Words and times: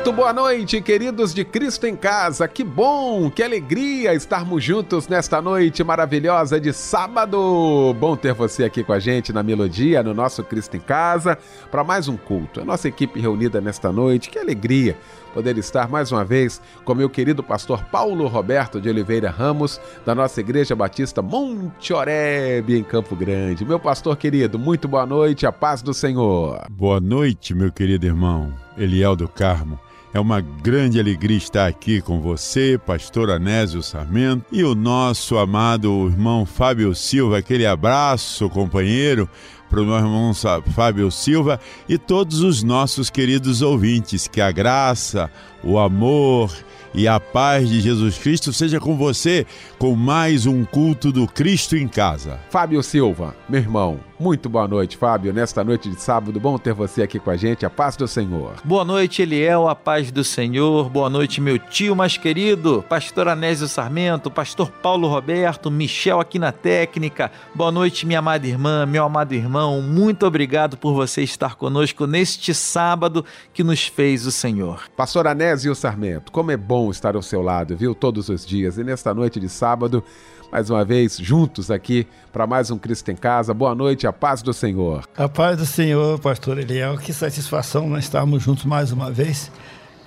Muito 0.00 0.14
boa 0.14 0.32
noite, 0.32 0.80
queridos 0.80 1.34
de 1.34 1.44
Cristo 1.44 1.86
em 1.86 1.94
Casa. 1.94 2.48
Que 2.48 2.64
bom, 2.64 3.30
que 3.30 3.42
alegria 3.42 4.14
estarmos 4.14 4.64
juntos 4.64 5.06
nesta 5.06 5.42
noite 5.42 5.84
maravilhosa 5.84 6.58
de 6.58 6.72
sábado. 6.72 7.94
Bom 8.00 8.16
ter 8.16 8.32
você 8.32 8.64
aqui 8.64 8.82
com 8.82 8.94
a 8.94 8.98
gente 8.98 9.30
na 9.30 9.42
Melodia, 9.42 10.02
no 10.02 10.14
nosso 10.14 10.42
Cristo 10.42 10.74
em 10.74 10.80
Casa, 10.80 11.36
para 11.70 11.84
mais 11.84 12.08
um 12.08 12.16
culto. 12.16 12.62
A 12.62 12.64
nossa 12.64 12.88
equipe 12.88 13.20
reunida 13.20 13.60
nesta 13.60 13.92
noite, 13.92 14.30
que 14.30 14.38
alegria 14.38 14.96
poder 15.32 15.56
estar 15.58 15.88
mais 15.88 16.12
uma 16.12 16.24
vez 16.24 16.60
com 16.84 16.94
meu 16.94 17.08
querido 17.08 17.42
pastor 17.42 17.84
Paulo 17.84 18.26
Roberto 18.26 18.80
de 18.80 18.88
Oliveira 18.88 19.30
Ramos, 19.30 19.80
da 20.04 20.14
nossa 20.14 20.40
Igreja 20.40 20.76
Batista 20.76 21.22
Monte 21.22 21.92
Oreb, 21.92 22.70
em 22.70 22.82
Campo 22.82 23.16
Grande. 23.16 23.64
Meu 23.64 23.78
pastor 23.78 24.16
querido, 24.16 24.58
muito 24.58 24.86
boa 24.86 25.06
noite, 25.06 25.46
a 25.46 25.52
paz 25.52 25.82
do 25.82 25.94
Senhor. 25.94 26.66
Boa 26.70 27.00
noite, 27.00 27.54
meu 27.54 27.72
querido 27.72 28.06
irmão 28.06 28.52
Eliel 28.76 29.16
do 29.16 29.28
Carmo. 29.28 29.78
É 30.12 30.18
uma 30.18 30.40
grande 30.40 30.98
alegria 30.98 31.36
estar 31.36 31.68
aqui 31.68 32.00
com 32.00 32.20
você, 32.20 32.76
pastor 32.84 33.30
Anésio 33.30 33.80
Sarmento, 33.80 34.44
e 34.50 34.64
o 34.64 34.74
nosso 34.74 35.38
amado 35.38 36.08
irmão 36.08 36.44
Fábio 36.44 36.92
Silva. 36.96 37.38
Aquele 37.38 37.64
abraço, 37.64 38.50
companheiro, 38.50 39.28
para 39.70 39.80
o 39.80 39.86
meu 39.86 39.94
irmão 39.94 40.32
Fábio 40.74 41.10
Silva 41.12 41.60
e 41.88 41.96
todos 41.96 42.40
os 42.40 42.64
nossos 42.64 43.08
queridos 43.08 43.62
ouvintes. 43.62 44.26
Que 44.26 44.40
a 44.40 44.50
graça, 44.50 45.30
o 45.62 45.78
amor 45.78 46.52
e 46.92 47.06
a 47.06 47.20
paz 47.20 47.68
de 47.68 47.80
Jesus 47.80 48.18
Cristo 48.18 48.52
seja 48.52 48.80
com 48.80 48.96
você 48.96 49.46
com 49.78 49.94
mais 49.94 50.44
um 50.44 50.64
culto 50.64 51.12
do 51.12 51.26
Cristo 51.28 51.76
em 51.76 51.86
casa. 51.86 52.40
Fábio 52.50 52.82
Silva, 52.82 53.36
meu 53.48 53.60
irmão, 53.60 54.09
muito 54.20 54.50
boa 54.50 54.68
noite, 54.68 54.98
Fábio. 54.98 55.32
Nesta 55.32 55.64
noite 55.64 55.88
de 55.88 55.98
sábado, 55.98 56.38
bom 56.38 56.58
ter 56.58 56.74
você 56.74 57.02
aqui 57.02 57.18
com 57.18 57.30
a 57.30 57.36
gente. 57.36 57.64
A 57.64 57.70
paz 57.70 57.96
do 57.96 58.06
Senhor. 58.06 58.56
Boa 58.62 58.84
noite, 58.84 59.22
Eliel, 59.22 59.66
a 59.66 59.74
paz 59.74 60.12
do 60.12 60.22
Senhor. 60.22 60.90
Boa 60.90 61.08
noite, 61.08 61.40
meu 61.40 61.58
tio 61.58 61.96
mais 61.96 62.18
querido, 62.18 62.84
pastor 62.86 63.28
Anésio 63.28 63.66
Sarmento, 63.66 64.30
pastor 64.30 64.70
Paulo 64.70 65.08
Roberto, 65.08 65.70
Michel 65.70 66.20
aqui 66.20 66.38
na 66.38 66.52
técnica. 66.52 67.32
Boa 67.54 67.72
noite, 67.72 68.04
minha 68.04 68.18
amada 68.18 68.46
irmã, 68.46 68.84
meu 68.84 69.04
amado 69.04 69.32
irmão. 69.32 69.80
Muito 69.80 70.26
obrigado 70.26 70.76
por 70.76 70.92
você 70.92 71.22
estar 71.22 71.54
conosco 71.54 72.06
neste 72.06 72.52
sábado 72.52 73.24
que 73.54 73.64
nos 73.64 73.86
fez 73.86 74.26
o 74.26 74.30
Senhor. 74.30 74.82
Pastor 74.94 75.26
Anésio 75.26 75.74
Sarmento, 75.74 76.30
como 76.30 76.50
é 76.50 76.58
bom 76.58 76.90
estar 76.90 77.16
ao 77.16 77.22
seu 77.22 77.40
lado, 77.40 77.74
viu? 77.74 77.94
Todos 77.94 78.28
os 78.28 78.44
dias. 78.44 78.76
E 78.76 78.84
nesta 78.84 79.14
noite 79.14 79.40
de 79.40 79.48
sábado, 79.48 80.04
mais 80.50 80.68
uma 80.70 80.84
vez 80.84 81.16
juntos 81.16 81.70
aqui 81.70 82.06
para 82.32 82.46
mais 82.46 82.70
um 82.70 82.78
Cristo 82.78 83.10
em 83.10 83.16
Casa. 83.16 83.54
Boa 83.54 83.74
noite, 83.74 84.06
a 84.06 84.12
paz 84.12 84.42
do 84.42 84.52
Senhor. 84.52 85.04
A 85.16 85.28
paz 85.28 85.56
do 85.56 85.66
Senhor, 85.66 86.18
pastor 86.18 86.58
Eliel. 86.58 86.98
Que 86.98 87.12
satisfação 87.12 87.88
nós 87.88 88.04
estarmos 88.04 88.42
juntos 88.42 88.64
mais 88.64 88.92
uma 88.92 89.10
vez. 89.10 89.50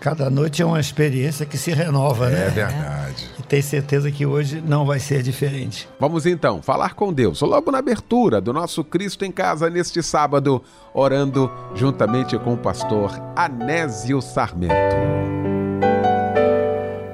Cada 0.03 0.29
noite 0.29 0.61
é 0.61 0.65
uma 0.65 0.81
experiência 0.81 1.45
que 1.45 1.57
se 1.57 1.71
renova, 1.71 2.27
é 2.27 2.31
né? 2.31 2.47
É 2.47 2.49
verdade. 2.49 3.29
E 3.39 3.43
tenho 3.43 3.63
certeza 3.63 4.11
que 4.11 4.25
hoje 4.25 4.61
não 4.61 4.85
vai 4.85 4.99
ser 4.99 5.23
diferente. 5.23 5.87
Vamos 5.97 6.25
então 6.25 6.61
falar 6.61 6.93
com 6.93 7.13
Deus, 7.13 7.39
logo 7.39 7.71
na 7.71 7.77
abertura 7.77 8.41
do 8.41 8.51
nosso 8.51 8.83
Cristo 8.83 9.23
em 9.23 9.31
Casa 9.31 9.69
neste 9.69 10.03
sábado, 10.03 10.61
orando 10.93 11.49
juntamente 11.73 12.37
com 12.37 12.53
o 12.53 12.57
pastor 12.57 13.11
Anésio 13.33 14.21
Sarmento. 14.21 14.73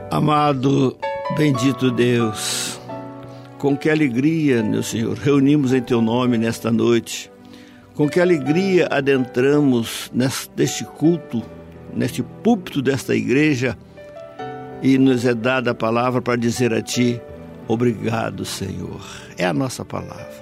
Amado, 0.09 0.97
bendito 1.37 1.91
Deus, 1.91 2.78
com 3.59 3.75
que 3.75 3.89
alegria, 3.89 4.63
meu 4.63 4.81
Senhor, 4.81 5.17
reunimos 5.17 5.73
em 5.73 5.81
Teu 5.81 6.01
nome 6.01 6.37
nesta 6.37 6.71
noite. 6.71 7.29
Com 7.93 8.07
que 8.07 8.19
alegria 8.19 8.87
adentramos 8.89 10.09
neste 10.13 10.85
culto, 10.85 11.43
neste 11.93 12.23
púlpito 12.23 12.81
desta 12.81 13.13
igreja 13.13 13.77
e 14.81 14.97
nos 14.97 15.25
é 15.25 15.33
dada 15.33 15.71
a 15.71 15.75
palavra 15.75 16.21
para 16.21 16.37
dizer 16.37 16.73
a 16.73 16.81
Ti: 16.81 17.21
Obrigado, 17.67 18.45
Senhor. 18.45 19.01
É 19.37 19.45
a 19.45 19.53
nossa 19.53 19.83
palavra. 19.83 20.39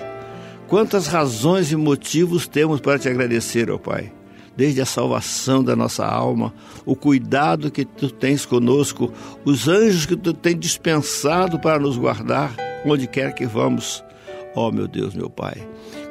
Quantas 0.67 1.07
razões 1.07 1.71
e 1.71 1.75
motivos 1.75 2.47
temos 2.47 2.79
para 2.79 2.99
te 2.99 3.09
agradecer, 3.09 3.71
ó 3.71 3.77
Pai 3.79 4.13
desde 4.55 4.81
a 4.81 4.85
salvação 4.87 5.63
da 5.63 5.75
nossa 5.75 6.03
alma, 6.03 6.51
o 6.83 6.95
cuidado 6.95 7.69
que 7.69 7.85
tu 7.85 8.09
tens 8.09 8.43
conosco, 8.43 9.13
os 9.45 9.67
anjos 9.67 10.07
que 10.07 10.15
tu 10.15 10.33
tens 10.33 10.59
dispensado 10.59 11.59
para 11.59 11.77
nos 11.77 11.95
guardar 11.95 12.55
onde 12.93 13.07
quer 13.07 13.33
que 13.33 13.45
vamos. 13.45 14.03
Oh, 14.55 14.71
meu 14.71 14.87
Deus, 14.87 15.13
meu 15.13 15.29
Pai, 15.29 15.55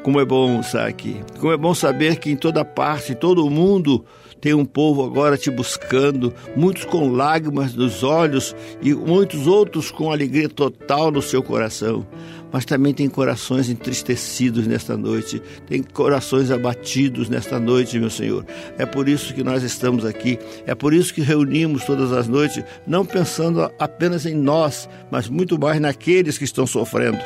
como 0.02 0.20
é 0.20 0.24
bom 0.24 0.60
estar 0.60 0.86
aqui. 0.86 1.20
Como 1.40 1.52
é 1.52 1.56
bom 1.56 1.74
saber 1.74 2.16
que 2.16 2.30
em 2.30 2.36
toda 2.36 2.64
parte, 2.64 3.12
em 3.12 3.16
todo 3.16 3.44
o 3.44 3.50
mundo, 3.50 4.04
tem 4.40 4.54
um 4.54 4.64
povo 4.64 5.04
agora 5.04 5.36
te 5.36 5.50
buscando, 5.50 6.32
muitos 6.54 6.84
com 6.84 7.10
lágrimas 7.10 7.74
nos 7.74 8.04
olhos 8.04 8.54
e 8.80 8.94
muitos 8.94 9.46
outros 9.46 9.90
com 9.90 10.12
alegria 10.12 10.48
total 10.48 11.10
no 11.10 11.20
seu 11.20 11.42
coração. 11.42 12.06
Mas 12.52 12.64
também 12.64 12.94
tem 12.94 13.08
corações 13.08 13.68
entristecidos 13.68 14.66
nesta 14.66 14.96
noite, 14.96 15.42
tem 15.66 15.82
corações 15.82 16.50
abatidos 16.50 17.28
nesta 17.28 17.58
noite, 17.58 17.98
meu 17.98 18.10
Senhor. 18.10 18.44
É 18.78 18.86
por 18.86 19.08
isso 19.08 19.34
que 19.34 19.42
nós 19.42 19.62
estamos 19.62 20.04
aqui, 20.04 20.38
é 20.66 20.74
por 20.74 20.94
isso 20.94 21.12
que 21.12 21.20
reunimos 21.20 21.84
todas 21.84 22.12
as 22.12 22.28
noites, 22.28 22.62
não 22.86 23.04
pensando 23.04 23.70
apenas 23.78 24.26
em 24.26 24.34
nós, 24.34 24.88
mas 25.10 25.28
muito 25.28 25.58
mais 25.58 25.80
naqueles 25.80 26.38
que 26.38 26.44
estão 26.44 26.66
sofrendo. 26.66 27.18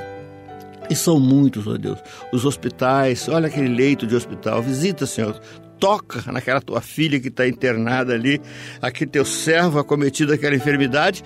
E 0.91 0.97
são 0.97 1.21
muitos, 1.21 1.69
ó 1.69 1.77
Deus. 1.77 2.01
Os 2.33 2.45
hospitais, 2.45 3.29
olha 3.29 3.47
aquele 3.47 3.69
leito 3.69 4.09
de 4.09 4.17
hospital. 4.17 4.61
Visita, 4.61 5.07
Senhor. 5.07 5.41
Toca 5.79 6.31
naquela 6.33 6.61
tua 6.61 6.81
filha 6.81 7.21
que 7.21 7.29
está 7.29 7.47
internada 7.47 8.13
ali, 8.13 8.41
aquele 8.83 9.11
teu 9.11 9.25
servo 9.25 9.79
acometido 9.79 10.33
daquela 10.33 10.55
enfermidade 10.55 11.23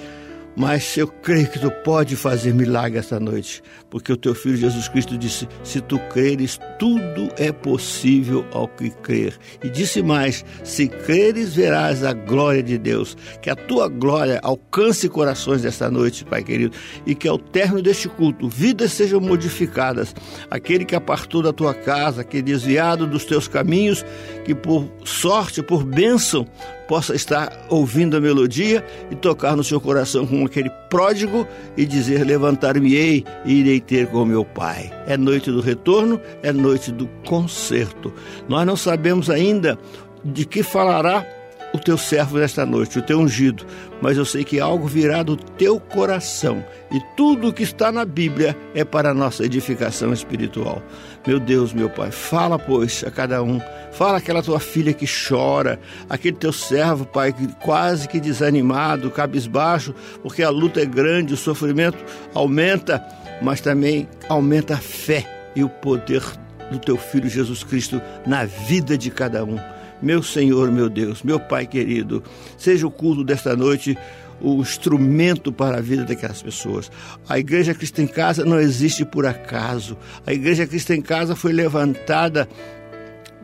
mas 0.56 0.97
eu 0.97 1.09
creio 1.09 1.48
que 1.48 1.59
tu 1.59 1.70
pode 1.82 2.16
fazer 2.16 2.54
milagre 2.54 2.98
esta 2.98 3.19
noite, 3.19 3.62
porque 3.91 4.12
o 4.12 4.16
teu 4.16 4.34
filho 4.34 4.56
Jesus 4.56 4.88
Cristo 4.88 5.19
disse: 5.19 5.48
se 5.62 5.81
tu 5.81 5.98
creres, 6.10 6.59
tudo 6.78 7.28
é 7.37 7.50
possível 7.50 8.44
ao 8.53 8.69
que 8.69 8.91
crer. 8.91 9.37
E 9.62 9.69
disse 9.69 10.03
mais: 10.03 10.44
se 10.62 10.88
creres, 10.88 11.54
verás 11.54 12.04
a 12.04 12.12
glória 12.12 12.62
de 12.62 12.78
Deus. 12.78 13.16
Que 13.42 13.50
a 13.50 13.56
tua 13.56 13.88
glória 13.88 14.41
alcance 14.42 15.09
corações 15.09 15.62
desta 15.62 15.91
noite, 15.91 16.25
Pai 16.25 16.42
querido, 16.42 16.75
e 17.06 17.15
que 17.15 17.28
ao 17.28 17.38
término 17.38 17.82
deste 17.82 18.09
culto, 18.09 18.48
vidas 18.48 18.92
sejam 18.92 19.21
modificadas. 19.21 20.15
Aquele 20.50 20.84
que 20.84 20.94
apartou 20.94 21.42
da 21.42 21.53
tua 21.53 21.75
casa, 21.75 22.25
que 22.25 22.41
desviado 22.41 23.06
dos 23.06 23.25
teus 23.25 23.48
caminhos, 23.48 24.04
que 24.44 24.54
por 24.54 24.88
sorte, 25.04 25.62
por 25.62 25.84
bênção, 25.84 26.47
possa 26.89 27.15
estar 27.15 27.67
ouvindo 27.69 28.17
a 28.17 28.21
melodia 28.21 28.84
e 29.11 29.15
tocar 29.15 29.56
no 29.56 29.65
seu 29.65 29.81
coração 29.81 30.27
como 30.27 30.47
aquele 30.47 30.71
pródigo 30.89 31.47
e 31.77 31.84
dizer: 31.87 32.25
Levantar-me-ei 32.25 33.25
e 33.45 33.55
irei 33.55 33.81
ter 33.81 34.06
com 34.09 34.25
meu 34.25 34.45
Pai. 34.45 34.91
É 35.06 35.17
noite 35.17 35.50
do 35.50 35.61
retorno, 35.61 36.21
é 36.43 36.53
noite 36.53 36.93
do 36.93 37.06
concerto. 37.27 38.12
Nós 38.49 38.67
não 38.67 38.77
sabemos 38.77 39.31
ainda 39.31 39.78
de 40.25 40.45
que 40.45 40.62
falará 40.62 41.27
o 41.75 41.79
teu 41.79 41.99
servo 41.99 42.39
nesta 42.39 42.65
noite, 42.65 43.01
o 43.01 43.03
teu 43.03 43.19
ungido, 43.19 43.67
mas 44.01 44.17
eu 44.17 44.25
sei 44.25 44.45
que 44.45 44.60
algo 44.60 44.87
virá 44.87 45.25
do 45.25 45.37
teu 45.37 45.81
coração 45.81 46.65
e 46.89 47.01
tudo 47.16 47.48
o 47.48 47.53
que 47.53 47.65
está 47.65 47.91
na 47.91 48.04
Bíblia 48.04 48.57
é 48.77 48.84
para 48.84 49.10
a 49.10 49.15
nossa 49.15 49.45
edificação 49.45 50.13
espiritual. 50.13 50.81
Meu 51.27 51.41
Deus, 51.41 51.72
meu 51.72 51.91
Pai, 51.91 52.13
fala, 52.13 52.60
pois, 52.60 53.03
a 53.04 53.10
cada 53.10 53.43
um. 53.43 53.60
Fala 53.91 54.19
aquela 54.19 54.41
tua 54.41 54.60
filha 54.60 54.93
que 54.93 55.04
chora, 55.04 55.81
aquele 56.09 56.37
teu 56.37 56.53
servo, 56.53 57.04
Pai, 57.04 57.33
que 57.33 57.48
quase 57.54 58.07
que 58.07 58.21
desanimado, 58.21 59.10
cabisbaixo, 59.10 59.93
porque 60.22 60.45
a 60.45 60.51
luta 60.51 60.81
é 60.81 60.87
grande, 60.87 61.34
o 61.34 61.37
sofrimento 61.37 61.98
aumenta, 62.33 63.04
mas 63.43 63.60
também 63.60 64.09
aumenta 64.28 64.75
a 64.75 64.78
fé 64.78 65.51
e 65.57 65.65
o 65.65 65.69
poder 65.69 66.22
do 66.71 66.78
teu 66.78 66.97
filho 66.97 67.28
Jesus 67.28 67.65
Cristo 67.65 68.01
na 68.25 68.45
vida 68.45 68.97
de 68.97 69.10
cada 69.10 69.45
um. 69.45 69.59
Meu 70.04 70.22
Senhor, 70.22 70.71
meu 70.71 70.91
Deus, 70.91 71.22
meu 71.22 71.41
Pai 71.41 71.66
querido, 71.66 72.22
seja 72.59 72.86
o 72.86 72.91
culto 72.91 73.24
desta 73.24 73.56
noite 73.56 73.97
o 74.39 74.60
instrumento 74.60 75.51
para 75.51 75.78
a 75.78 75.80
vida 75.80 76.04
daquelas 76.04 76.42
pessoas. 76.42 76.92
A 77.27 77.39
Igreja 77.39 77.72
Cristo 77.72 78.03
em 78.03 78.06
Casa 78.06 78.45
não 78.45 78.60
existe 78.60 79.03
por 79.03 79.24
acaso. 79.24 79.97
A 80.27 80.34
Igreja 80.34 80.66
Cristo 80.66 80.92
em 80.92 81.01
Casa 81.01 81.34
foi 81.34 81.54
levantada 81.54 82.47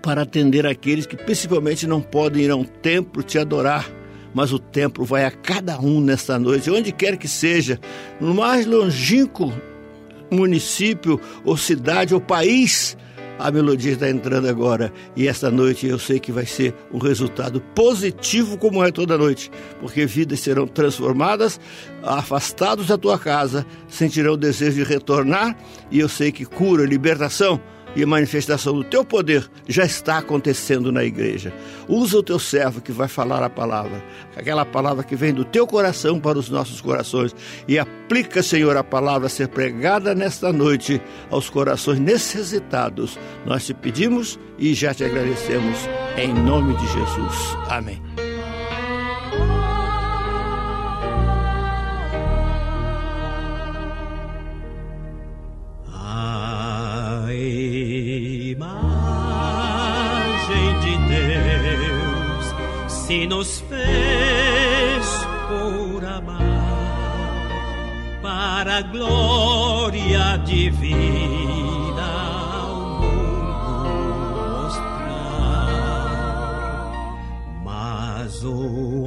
para 0.03 0.21
atender 0.21 0.67
aqueles 0.67 1.07
que 1.07 1.17
principalmente 1.17 1.87
não 1.87 2.03
podem 2.03 2.43
ir 2.43 2.51
a 2.51 2.57
um 2.57 2.65
templo 2.65 3.23
te 3.23 3.39
adorar. 3.39 3.91
Mas 4.35 4.53
o 4.53 4.59
templo 4.59 5.03
vai 5.03 5.25
a 5.25 5.31
cada 5.31 5.81
um 5.81 5.99
nesta 5.99 6.39
noite, 6.39 6.71
onde 6.71 6.93
quer 6.93 7.17
que 7.17 7.27
seja, 7.27 7.81
no 8.21 8.35
mais 8.35 8.67
longínquo 8.67 9.51
município, 10.31 11.19
ou 11.43 11.57
cidade, 11.57 12.13
ou 12.13 12.21
país 12.21 12.99
a 13.41 13.51
melodia 13.51 13.93
está 13.93 14.09
entrando 14.09 14.49
agora. 14.49 14.93
E 15.17 15.27
esta 15.27 15.51
noite 15.51 15.87
eu 15.87 15.99
sei 15.99 16.21
que 16.21 16.31
vai 16.31 16.45
ser 16.45 16.75
um 16.93 16.99
resultado 16.99 17.61
positivo, 17.75 18.59
como 18.59 18.85
é 18.85 18.93
toda 18.93 19.17
noite, 19.17 19.51
porque 19.81 20.05
vidas 20.07 20.41
serão 20.41 20.67
transformadas, 20.67 21.59
afastados 22.03 22.89
da 22.89 22.99
tua 22.99 23.19
casa, 23.19 23.67
sentirão 23.89 24.35
o 24.35 24.37
desejo 24.37 24.77
de 24.77 24.85
retornar. 24.85 25.57
E 25.91 25.99
eu 25.99 26.09
sei 26.09 26.31
que 26.31 26.45
cura, 26.45 26.85
libertação 26.85 27.61
e 27.95 28.03
a 28.03 28.07
manifestação 28.07 28.75
do 28.75 28.85
teu 28.85 29.05
poder 29.05 29.49
já 29.69 29.85
está 29.85 30.19
acontecendo 30.19 30.93
na 30.93 31.05
igreja. 31.05 31.53
Usa 31.89 32.19
o 32.19 32.23
teu 32.23 32.39
servo 32.39 32.81
que 32.81 32.93
vai 32.93 33.09
falar 33.09 33.43
a 33.43 33.51
palavra, 33.51 34.03
aquela 34.37 34.65
palavra 34.65 35.05
que 35.05 35.17
vem 35.17 35.33
do 35.33 35.45
teu 35.45 35.67
coração 35.67 36.21
para 36.21 36.39
os 36.39 36.49
nossos 36.49 36.81
corações, 36.81 37.35
e 37.67 37.79
aplica, 37.79 38.43
Senhor, 38.43 38.77
a 38.77 38.85
palavra 38.85 39.27
a 39.27 39.31
ser 39.31 39.49
pregada 39.49 40.15
nesta 40.15 40.53
noite 40.53 41.01
aos 41.31 41.51
corações 41.51 41.99
necessitados. 41.99 43.19
Nós 43.45 43.67
te 43.67 43.75
pedimos 43.75 44.39
e 44.59 44.75
já 44.75 44.95
te 44.95 45.05
agradecemos, 45.05 45.79
em 46.17 46.33
nome 46.33 46.75
de 46.77 46.87
Jesus. 46.87 47.57
Amém. 47.69 48.30
Nos 63.31 63.61
fez 63.61 65.07
por 65.49 66.05
amar 66.05 67.49
para 68.21 68.79
a 68.79 68.83
glória 68.83 70.37
divina 70.45 72.03
ao 72.61 72.75
mundo 73.01 74.35
mostrar. 74.65 75.31
Mas 77.65 78.43
o 78.43 79.05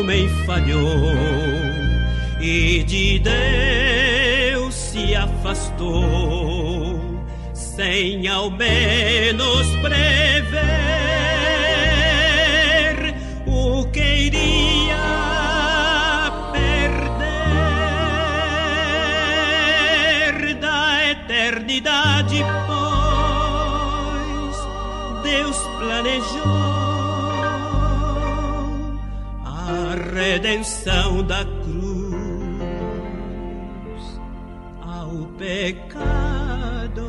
homem 0.00 0.28
falhou 0.44 1.14
e 2.40 2.82
de 2.82 3.20
Deus 3.20 4.74
se 4.74 5.14
afastou 5.14 7.00
sem 7.54 8.26
ao 8.26 8.50
menos 8.50 9.75
Deus 26.06 26.24
planejou 26.36 26.42
a 29.44 29.96
redenção 30.14 31.24
da 31.24 31.44
cruz 31.44 32.06
ao 34.80 35.26
pecado. 35.36 37.08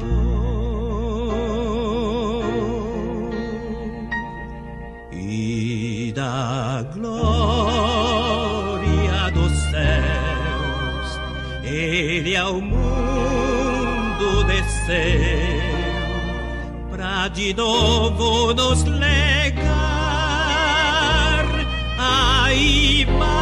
E 5.11 6.11
da 6.15 6.83
glória 6.93 7.31
dos 9.31 9.51
céus, 9.51 11.19
Ele 11.63 12.35
ao 12.35 12.59
mundo 12.59 14.43
desceu 14.45 15.46
pra 17.37 17.43
de 17.43 17.53
novo 17.53 18.53
nos 18.53 18.83
legar. 18.83 19.67
A 21.99 22.53
imagem 22.53 23.36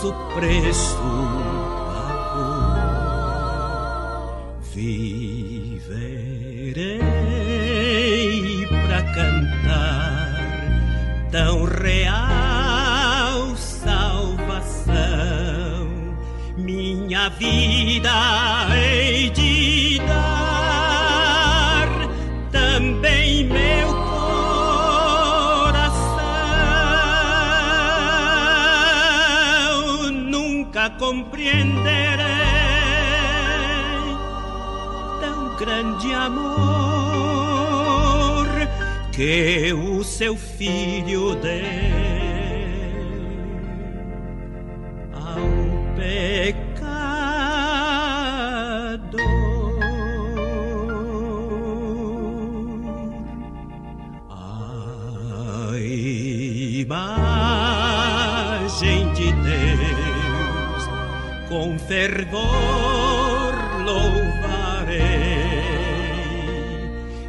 mas 0.00 0.04
o 0.04 0.12
preço 0.34 1.49
compreenderei 31.40 32.26
tão 35.20 35.56
grande 35.56 36.12
amor 36.12 36.46
que 39.10 39.72
o 39.72 40.04
seu 40.04 40.36
filho 40.36 41.34
deu. 41.36 41.79
Fervor 62.00 63.52
louvarei 63.84 65.02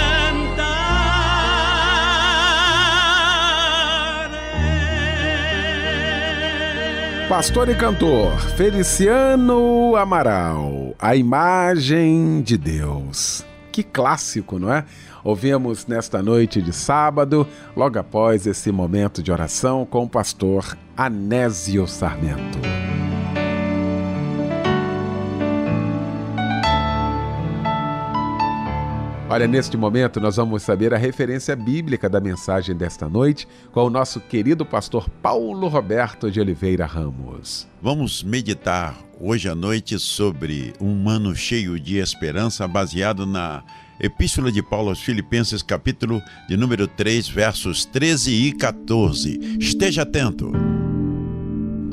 Pastor 7.29 7.69
e 7.69 7.75
cantor 7.75 8.37
Feliciano 8.57 9.95
Amaral, 9.95 10.93
a 10.99 11.15
imagem 11.15 12.41
de 12.41 12.57
Deus. 12.57 13.45
Que 13.71 13.81
clássico, 13.81 14.59
não 14.59 14.71
é? 14.71 14.83
Ouvimos 15.23 15.87
nesta 15.87 16.21
noite 16.21 16.61
de 16.61 16.73
sábado, 16.73 17.47
logo 17.75 17.97
após 17.97 18.45
esse 18.45 18.71
momento 18.73 19.23
de 19.23 19.31
oração 19.31 19.85
com 19.85 20.03
o 20.03 20.09
pastor 20.09 20.77
Anésio 20.97 21.87
Sarmento. 21.87 22.59
Olha, 29.29 29.47
neste 29.47 29.77
momento 29.77 30.19
nós 30.19 30.35
vamos 30.35 30.61
saber 30.61 30.93
a 30.93 30.97
referência 30.97 31.55
bíblica 31.55 32.07
da 32.09 32.19
mensagem 32.19 32.75
desta 32.75 33.07
noite 33.07 33.47
com 33.71 33.85
o 33.85 33.89
nosso 33.89 34.19
querido 34.19 34.65
pastor 34.65 35.09
Paulo 35.09 35.69
Roberto 35.69 36.29
de 36.29 36.39
Oliveira 36.39 36.85
Ramos. 36.85 37.65
Vamos 37.81 38.21
meditar 38.21 38.95
hoje 39.19 39.49
à 39.49 39.55
noite 39.55 39.97
sobre 39.97 40.73
um 40.79 41.09
ano 41.09 41.33
cheio 41.33 41.79
de 41.79 41.97
esperança 41.97 42.67
baseado 42.67 43.25
na 43.25 43.63
Epístola 43.99 44.51
de 44.51 44.63
Paulo 44.63 44.89
aos 44.89 45.01
Filipenses, 45.01 45.61
capítulo 45.61 46.21
de 46.49 46.57
número 46.57 46.87
3, 46.87 47.27
versos 47.29 47.85
13 47.85 48.31
e 48.31 48.51
14. 48.53 49.57
Esteja 49.59 50.01
atento. 50.01 50.51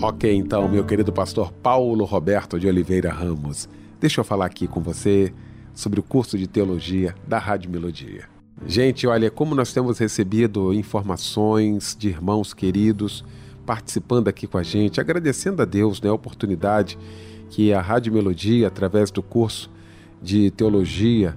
Ok, 0.02 0.34
então, 0.34 0.66
meu 0.66 0.84
querido 0.84 1.12
pastor 1.12 1.52
Paulo 1.52 2.06
Roberto 2.06 2.58
de 2.58 2.66
Oliveira 2.66 3.12
Ramos, 3.12 3.68
deixa 4.00 4.20
eu 4.20 4.24
falar 4.24 4.46
aqui 4.46 4.66
com 4.66 4.80
você 4.80 5.32
sobre 5.74 6.00
o 6.00 6.02
curso 6.02 6.38
de 6.38 6.46
teologia 6.46 7.14
da 7.28 7.38
Rádio 7.38 7.70
Melodia. 7.70 8.24
Gente, 8.66 9.06
olha 9.06 9.30
como 9.30 9.54
nós 9.54 9.72
temos 9.72 9.98
recebido 9.98 10.72
informações 10.72 11.94
de 11.98 12.08
irmãos 12.08 12.54
queridos 12.54 13.22
participando 13.66 14.28
aqui 14.28 14.46
com 14.46 14.56
a 14.56 14.62
gente, 14.62 15.00
agradecendo 15.00 15.60
a 15.60 15.66
Deus 15.66 16.00
né, 16.00 16.08
a 16.08 16.14
oportunidade 16.14 16.98
que 17.50 17.74
a 17.74 17.80
Rádio 17.80 18.12
Melodia, 18.12 18.68
através 18.68 19.10
do 19.10 19.22
curso 19.22 19.70
de 20.22 20.50
teologia, 20.50 21.36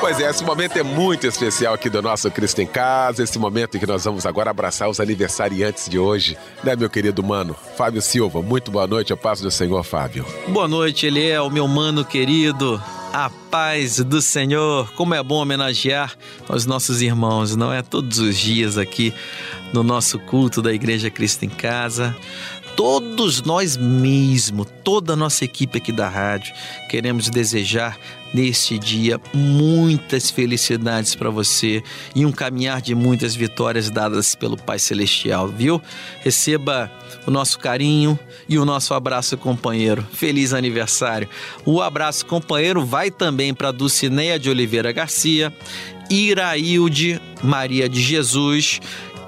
Pois 0.00 0.18
é, 0.18 0.30
esse 0.30 0.42
momento 0.42 0.76
é 0.78 0.82
muito 0.82 1.26
especial 1.26 1.74
aqui 1.74 1.90
do 1.90 2.00
nosso 2.00 2.30
Cristo 2.30 2.60
em 2.60 2.66
Casa, 2.66 3.22
esse 3.22 3.38
momento 3.38 3.76
em 3.76 3.80
que 3.80 3.86
nós 3.86 4.04
vamos 4.04 4.24
agora 4.24 4.50
abraçar 4.50 4.88
os 4.88 4.98
aniversariantes 4.98 5.88
de 5.88 5.98
hoje, 5.98 6.38
né, 6.64 6.74
meu 6.74 6.88
querido 6.88 7.22
mano? 7.22 7.54
Fábio 7.76 8.00
Silva, 8.00 8.40
muito 8.40 8.70
boa 8.70 8.86
noite, 8.86 9.12
a 9.12 9.16
paz 9.16 9.40
do 9.40 9.50
Senhor, 9.50 9.82
Fábio. 9.84 10.24
Boa 10.48 10.66
noite, 10.66 11.06
ele 11.06 11.28
é 11.28 11.40
o 11.40 11.50
meu 11.50 11.68
mano 11.68 12.04
querido, 12.04 12.82
a 13.12 13.30
paz 13.50 13.98
do 13.98 14.22
Senhor. 14.22 14.90
Como 14.92 15.14
é 15.14 15.22
bom 15.22 15.36
homenagear 15.36 16.14
os 16.48 16.64
nossos 16.64 17.02
irmãos, 17.02 17.54
não 17.54 17.72
é? 17.72 17.82
Todos 17.82 18.18
os 18.18 18.38
dias 18.38 18.78
aqui 18.78 19.12
no 19.72 19.82
nosso 19.82 20.18
culto 20.18 20.62
da 20.62 20.72
Igreja 20.72 21.10
Cristo 21.10 21.44
em 21.44 21.48
Casa 21.48 22.16
todos 22.80 23.42
nós 23.42 23.76
mesmo, 23.76 24.64
toda 24.64 25.12
a 25.12 25.16
nossa 25.16 25.44
equipe 25.44 25.76
aqui 25.76 25.92
da 25.92 26.08
rádio, 26.08 26.54
queremos 26.88 27.28
desejar 27.28 27.98
neste 28.32 28.78
dia 28.78 29.20
muitas 29.34 30.30
felicidades 30.30 31.14
para 31.14 31.28
você 31.28 31.82
e 32.14 32.24
um 32.24 32.32
caminhar 32.32 32.80
de 32.80 32.94
muitas 32.94 33.34
vitórias 33.34 33.90
dadas 33.90 34.34
pelo 34.34 34.56
Pai 34.56 34.78
Celestial, 34.78 35.46
viu? 35.46 35.78
Receba 36.24 36.90
o 37.26 37.30
nosso 37.30 37.58
carinho 37.58 38.18
e 38.48 38.58
o 38.58 38.64
nosso 38.64 38.94
abraço 38.94 39.36
companheiro. 39.36 40.02
Feliz 40.14 40.54
aniversário. 40.54 41.28
O 41.66 41.82
abraço 41.82 42.24
companheiro 42.24 42.82
vai 42.82 43.10
também 43.10 43.52
para 43.52 43.72
Dulcineia 43.72 44.38
de 44.38 44.48
Oliveira 44.48 44.90
Garcia, 44.90 45.52
Irailde 46.08 47.20
Maria 47.42 47.88
de 47.88 48.00
Jesus, 48.00 48.80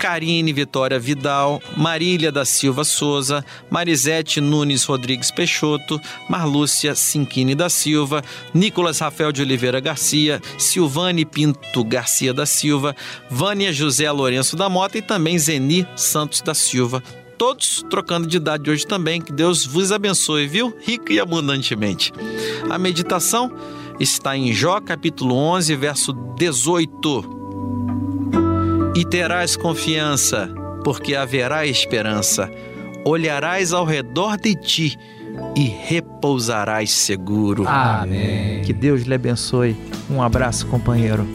Karine 0.02 0.52
Vitória 0.52 0.98
Vidal, 0.98 1.62
Marília 1.76 2.32
da 2.32 2.44
Silva 2.44 2.82
Souza, 2.82 3.44
Marisete 3.70 4.40
Nunes 4.40 4.82
Rodrigues 4.82 5.30
Peixoto, 5.30 6.00
Marlúcia 6.28 6.92
Cinquini 6.96 7.54
da 7.54 7.68
Silva, 7.68 8.20
Nicolas 8.52 8.98
Rafael 8.98 9.30
de 9.30 9.42
Oliveira 9.42 9.78
Garcia, 9.78 10.42
Silvane 10.58 11.24
Pinto 11.24 11.84
Garcia 11.84 12.34
da 12.34 12.44
Silva, 12.44 12.96
Vânia 13.30 13.72
José 13.72 14.10
Lourenço 14.10 14.56
da 14.56 14.68
Mota 14.68 14.98
e 14.98 15.02
também 15.02 15.38
Zeni 15.38 15.86
Santos 15.94 16.40
da 16.40 16.52
Silva 16.52 17.00
todos 17.38 17.84
trocando 17.88 18.26
de 18.28 18.36
idade 18.36 18.70
hoje 18.70 18.86
também. 18.86 19.20
Que 19.20 19.32
Deus 19.32 19.66
vos 19.66 19.90
abençoe, 19.90 20.46
viu? 20.46 20.76
Rica 20.80 21.12
e 21.12 21.18
abundantemente. 21.18 22.12
A 22.70 22.78
meditação 22.78 23.52
está 23.98 24.36
em 24.36 24.52
Jó, 24.52 24.80
capítulo 24.80 25.34
11, 25.34 25.74
verso 25.74 26.12
18 26.38 27.41
e 28.94 29.04
terás 29.04 29.56
confiança, 29.56 30.48
porque 30.84 31.14
haverá 31.14 31.66
esperança. 31.66 32.50
Olharás 33.04 33.72
ao 33.72 33.84
redor 33.84 34.36
de 34.36 34.54
ti 34.54 34.98
e 35.56 35.62
repousarás 35.64 36.90
seguro. 36.90 37.66
Amém. 37.66 38.62
Que 38.62 38.72
Deus 38.72 39.02
lhe 39.02 39.14
abençoe. 39.14 39.76
Um 40.10 40.22
abraço, 40.22 40.66
companheiro. 40.66 41.26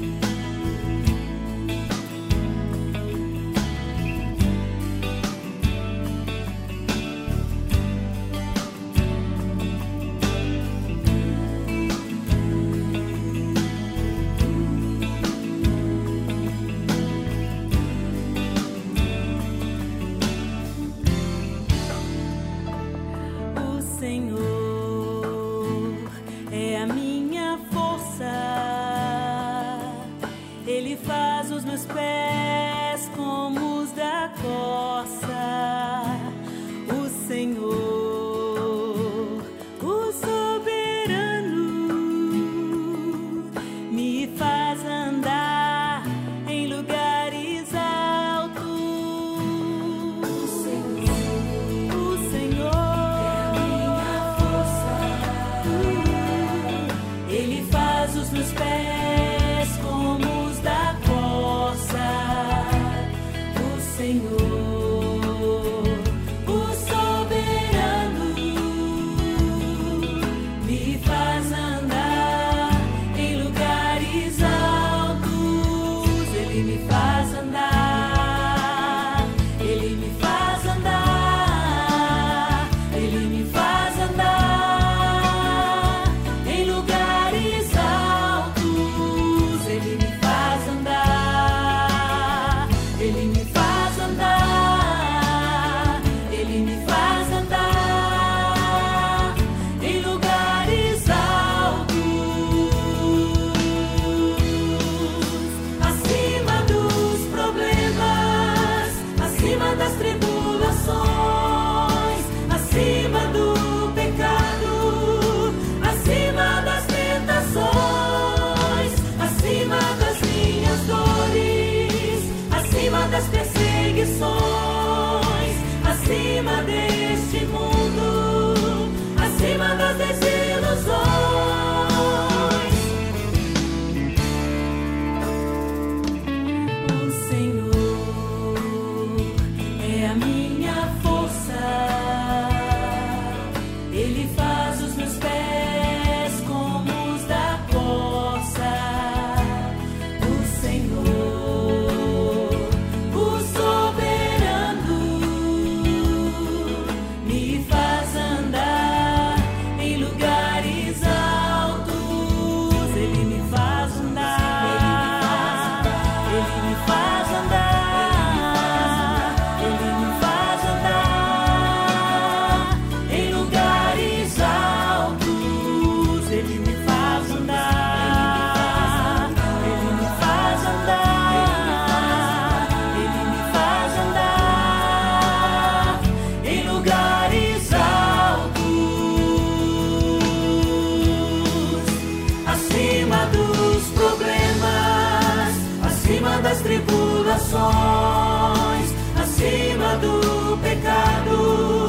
Situações, 197.47 198.93
acima 199.21 199.95
do 199.97 200.57
pecado, 200.57 201.87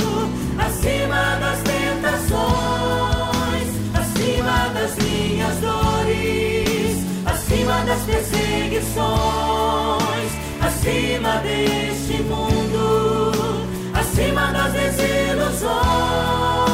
acima 0.59 1.37
das 1.41 1.61
tentações, 1.62 2.38
acima 3.95 4.69
das 4.73 4.97
minhas 5.05 5.57
dores, 5.57 7.05
acima 7.27 7.85
das 7.85 8.00
perseguições, 8.03 9.03
acima 10.62 11.38
deste 11.38 12.23
mundo, 12.23 13.67
acima 13.95 14.53
das 14.53 14.73
desilusões. 14.73 16.68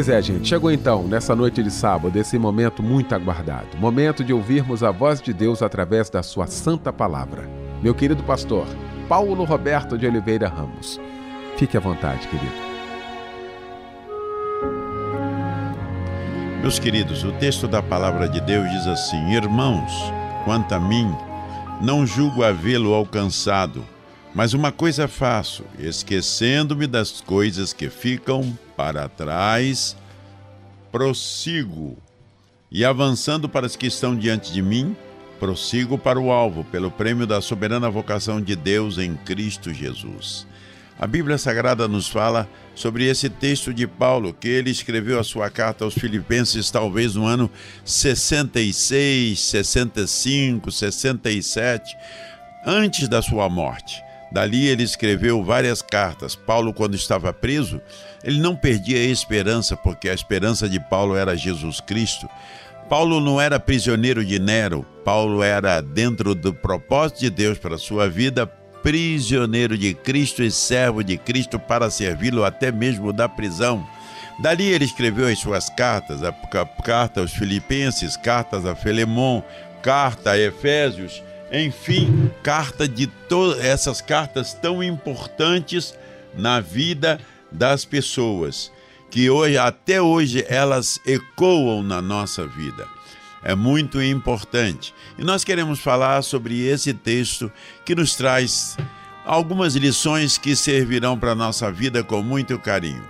Pois 0.00 0.08
é, 0.08 0.22
gente, 0.22 0.48
chegou 0.48 0.72
então, 0.72 1.06
nessa 1.06 1.36
noite 1.36 1.62
de 1.62 1.70
sábado, 1.70 2.18
esse 2.18 2.38
momento 2.38 2.82
muito 2.82 3.14
aguardado 3.14 3.76
momento 3.76 4.24
de 4.24 4.32
ouvirmos 4.32 4.82
a 4.82 4.90
voz 4.90 5.20
de 5.20 5.30
Deus 5.30 5.60
através 5.60 6.08
da 6.08 6.22
Sua 6.22 6.46
Santa 6.46 6.90
Palavra. 6.90 7.46
Meu 7.82 7.94
querido 7.94 8.22
pastor, 8.22 8.66
Paulo 9.06 9.44
Roberto 9.44 9.98
de 9.98 10.06
Oliveira 10.06 10.48
Ramos. 10.48 10.98
Fique 11.58 11.76
à 11.76 11.80
vontade, 11.80 12.26
querido. 12.28 12.50
Meus 16.62 16.78
queridos, 16.78 17.22
o 17.22 17.32
texto 17.32 17.68
da 17.68 17.82
palavra 17.82 18.26
de 18.26 18.40
Deus 18.40 18.70
diz 18.70 18.86
assim: 18.86 19.34
Irmãos, 19.34 19.92
quanto 20.46 20.74
a 20.74 20.80
mim, 20.80 21.14
não 21.78 22.06
julgo 22.06 22.42
havê-lo 22.42 22.94
alcançado, 22.94 23.84
mas 24.34 24.54
uma 24.54 24.70
coisa 24.70 25.08
faço, 25.08 25.64
esquecendo-me 25.78 26.86
das 26.86 27.20
coisas 27.20 27.72
que 27.72 27.90
ficam 27.90 28.56
para 28.76 29.08
trás, 29.08 29.96
prossigo 30.92 31.96
e 32.70 32.84
avançando 32.84 33.48
para 33.48 33.66
as 33.66 33.74
que 33.74 33.86
estão 33.86 34.16
diante 34.16 34.52
de 34.52 34.62
mim, 34.62 34.96
prossigo 35.40 35.98
para 35.98 36.20
o 36.20 36.30
alvo, 36.30 36.62
pelo 36.64 36.90
prêmio 36.90 37.26
da 37.26 37.40
soberana 37.40 37.90
vocação 37.90 38.40
de 38.40 38.54
Deus 38.54 38.98
em 38.98 39.16
Cristo 39.16 39.72
Jesus. 39.72 40.46
A 40.98 41.06
Bíblia 41.06 41.38
Sagrada 41.38 41.88
nos 41.88 42.08
fala 42.08 42.46
sobre 42.74 43.06
esse 43.06 43.30
texto 43.30 43.72
de 43.72 43.86
Paulo, 43.86 44.34
que 44.34 44.48
ele 44.48 44.70
escreveu 44.70 45.18
a 45.18 45.24
sua 45.24 45.48
carta 45.48 45.82
aos 45.82 45.94
Filipenses, 45.94 46.70
talvez 46.70 47.14
no 47.14 47.24
ano 47.24 47.50
66, 47.84 49.40
65, 49.40 50.70
67, 50.70 51.96
antes 52.66 53.08
da 53.08 53.22
sua 53.22 53.48
morte. 53.48 54.09
Dali 54.32 54.66
ele 54.66 54.82
escreveu 54.82 55.42
várias 55.42 55.82
cartas. 55.82 56.34
Paulo, 56.34 56.72
quando 56.72 56.94
estava 56.94 57.32
preso, 57.32 57.80
ele 58.22 58.38
não 58.38 58.54
perdia 58.54 58.98
a 58.98 59.04
esperança, 59.04 59.76
porque 59.76 60.08
a 60.08 60.14
esperança 60.14 60.68
de 60.68 60.78
Paulo 60.78 61.16
era 61.16 61.36
Jesus 61.36 61.80
Cristo. 61.80 62.28
Paulo 62.88 63.20
não 63.20 63.40
era 63.40 63.60
prisioneiro 63.60 64.24
de 64.24 64.38
Nero, 64.38 64.84
Paulo 65.04 65.42
era, 65.42 65.80
dentro 65.80 66.34
do 66.34 66.52
propósito 66.52 67.20
de 67.20 67.30
Deus 67.30 67.56
para 67.56 67.76
a 67.76 67.78
sua 67.78 68.08
vida, 68.08 68.46
prisioneiro 68.82 69.76
de 69.78 69.94
Cristo 69.94 70.42
e 70.42 70.50
servo 70.50 71.02
de 71.04 71.16
Cristo 71.16 71.58
para 71.58 71.90
servi-lo 71.90 72.44
até 72.44 72.72
mesmo 72.72 73.12
da 73.12 73.28
prisão. 73.28 73.86
Dali 74.40 74.66
ele 74.66 74.84
escreveu 74.84 75.28
as 75.28 75.38
suas 75.38 75.68
cartas, 75.68 76.22
a 76.24 76.32
carta 76.82 77.20
aos 77.20 77.32
Filipenses, 77.32 78.16
cartas 78.16 78.64
a 78.64 78.74
Felemon, 78.74 79.42
carta 79.82 80.32
a 80.32 80.38
Efésios, 80.38 81.22
enfim, 81.52 82.30
carta 82.42 82.86
de 82.86 83.06
todas 83.06 83.64
essas 83.64 84.00
cartas 84.00 84.54
tão 84.54 84.82
importantes 84.82 85.94
na 86.34 86.60
vida 86.60 87.20
das 87.50 87.84
pessoas, 87.84 88.70
que 89.10 89.28
hoje 89.28 89.58
até 89.58 90.00
hoje 90.00 90.44
elas 90.48 91.00
ecoam 91.04 91.82
na 91.82 92.00
nossa 92.00 92.46
vida. 92.46 92.86
É 93.42 93.54
muito 93.54 94.00
importante. 94.02 94.94
E 95.18 95.24
nós 95.24 95.42
queremos 95.42 95.80
falar 95.80 96.22
sobre 96.22 96.60
esse 96.66 96.92
texto 96.92 97.50
que 97.84 97.94
nos 97.94 98.14
traz 98.14 98.76
algumas 99.24 99.74
lições 99.74 100.36
que 100.36 100.54
servirão 100.54 101.18
para 101.18 101.32
a 101.32 101.34
nossa 101.34 101.72
vida 101.72 102.04
com 102.04 102.22
muito 102.22 102.58
carinho. 102.58 103.02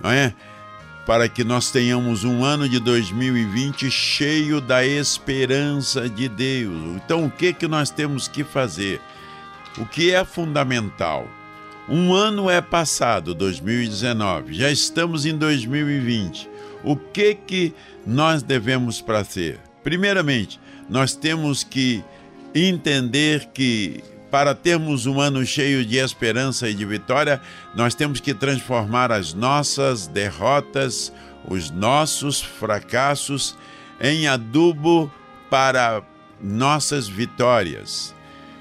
Não 0.00 0.10
é? 0.10 0.32
Para 1.06 1.28
que 1.28 1.42
nós 1.42 1.70
tenhamos 1.70 2.24
um 2.24 2.44
ano 2.44 2.68
de 2.68 2.78
2020 2.78 3.90
cheio 3.90 4.60
da 4.60 4.84
esperança 4.86 6.08
de 6.08 6.28
Deus. 6.28 6.96
Então, 6.96 7.24
o 7.26 7.30
que 7.30 7.52
que 7.52 7.66
nós 7.66 7.90
temos 7.90 8.28
que 8.28 8.44
fazer? 8.44 9.00
O 9.78 9.86
que 9.86 10.12
é 10.12 10.24
fundamental? 10.24 11.26
Um 11.88 12.14
ano 12.14 12.48
é 12.48 12.60
passado, 12.60 13.34
2019, 13.34 14.54
já 14.54 14.70
estamos 14.70 15.26
em 15.26 15.36
2020. 15.36 16.48
O 16.84 16.96
que 16.96 17.34
que 17.34 17.74
nós 18.06 18.42
devemos 18.42 19.00
fazer? 19.00 19.58
Primeiramente, 19.82 20.60
nós 20.88 21.14
temos 21.14 21.64
que 21.64 22.04
entender 22.54 23.48
que 23.52 24.02
para 24.32 24.54
termos 24.54 25.04
um 25.04 25.20
ano 25.20 25.44
cheio 25.44 25.84
de 25.84 25.98
esperança 25.98 26.66
e 26.66 26.72
de 26.72 26.86
vitória, 26.86 27.38
nós 27.74 27.94
temos 27.94 28.18
que 28.18 28.32
transformar 28.32 29.12
as 29.12 29.34
nossas 29.34 30.06
derrotas, 30.06 31.12
os 31.46 31.70
nossos 31.70 32.40
fracassos, 32.40 33.54
em 34.00 34.26
adubo 34.26 35.12
para 35.50 36.02
nossas 36.40 37.06
vitórias. 37.06 38.14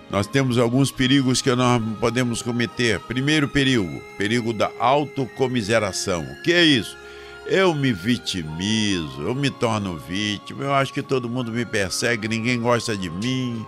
Nós 0.10 0.27
temos 0.27 0.57
alguns 0.57 0.91
perigos 0.91 1.41
que 1.41 1.55
nós 1.55 1.81
podemos 2.01 2.41
cometer. 2.41 2.99
Primeiro 2.99 3.47
perigo, 3.47 4.03
perigo 4.17 4.51
da 4.51 4.69
autocomiseração. 4.77 6.21
O 6.21 6.43
que 6.43 6.51
é 6.51 6.65
isso? 6.65 6.97
Eu 7.45 7.73
me 7.73 7.93
vitimizo, 7.93 9.21
eu 9.21 9.34
me 9.34 9.49
torno 9.49 9.97
vítima, 9.97 10.65
eu 10.65 10.73
acho 10.73 10.93
que 10.93 11.01
todo 11.01 11.29
mundo 11.29 11.49
me 11.49 11.65
persegue, 11.65 12.27
ninguém 12.27 12.60
gosta 12.60 12.95
de 12.95 13.10
mim, 13.10 13.65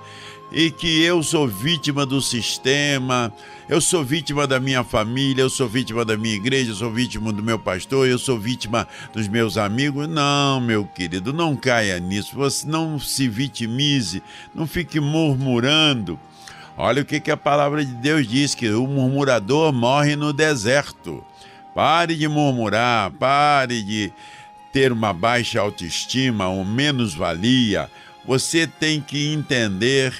e 0.52 0.70
que 0.70 1.02
eu 1.02 1.24
sou 1.24 1.48
vítima 1.48 2.06
do 2.06 2.22
sistema, 2.22 3.34
eu 3.68 3.82
sou 3.82 4.04
vítima 4.04 4.46
da 4.46 4.60
minha 4.60 4.84
família, 4.84 5.42
eu 5.42 5.50
sou 5.50 5.68
vítima 5.68 6.06
da 6.06 6.16
minha 6.16 6.36
igreja, 6.36 6.72
eu 6.72 6.76
sou 6.76 6.92
vítima 6.92 7.32
do 7.32 7.42
meu 7.42 7.58
pastor, 7.58 8.08
eu 8.08 8.20
sou 8.20 8.38
vítima 8.38 8.88
dos 9.14 9.28
meus 9.28 9.58
amigos. 9.58 10.08
Não, 10.08 10.62
meu 10.62 10.86
querido, 10.86 11.34
não 11.34 11.56
caia 11.56 12.00
nisso. 12.00 12.36
Você 12.36 12.68
não 12.68 13.00
se 13.00 13.28
vitimize, 13.28 14.22
não 14.54 14.68
fique 14.68 15.00
murmurando. 15.00 16.20
Olha 16.78 17.02
o 17.02 17.06
que, 17.06 17.20
que 17.20 17.32
a 17.32 17.38
palavra 17.38 17.86
de 17.86 17.94
Deus 17.94 18.28
diz: 18.28 18.54
que 18.54 18.70
o 18.70 18.86
murmurador 18.86 19.72
morre 19.72 20.16
no 20.16 20.34
deserto. 20.34 21.24
Pare 21.74 22.16
de 22.16 22.28
murmurar, 22.28 23.10
pare 23.12 23.82
de 23.82 24.14
ter 24.72 24.92
uma 24.92 25.14
baixa 25.14 25.60
autoestima 25.60 26.48
ou 26.48 26.64
menos-valia. 26.64 27.90
Você 28.26 28.68
tem 28.68 29.02
que 29.02 29.34
entender 29.34 30.14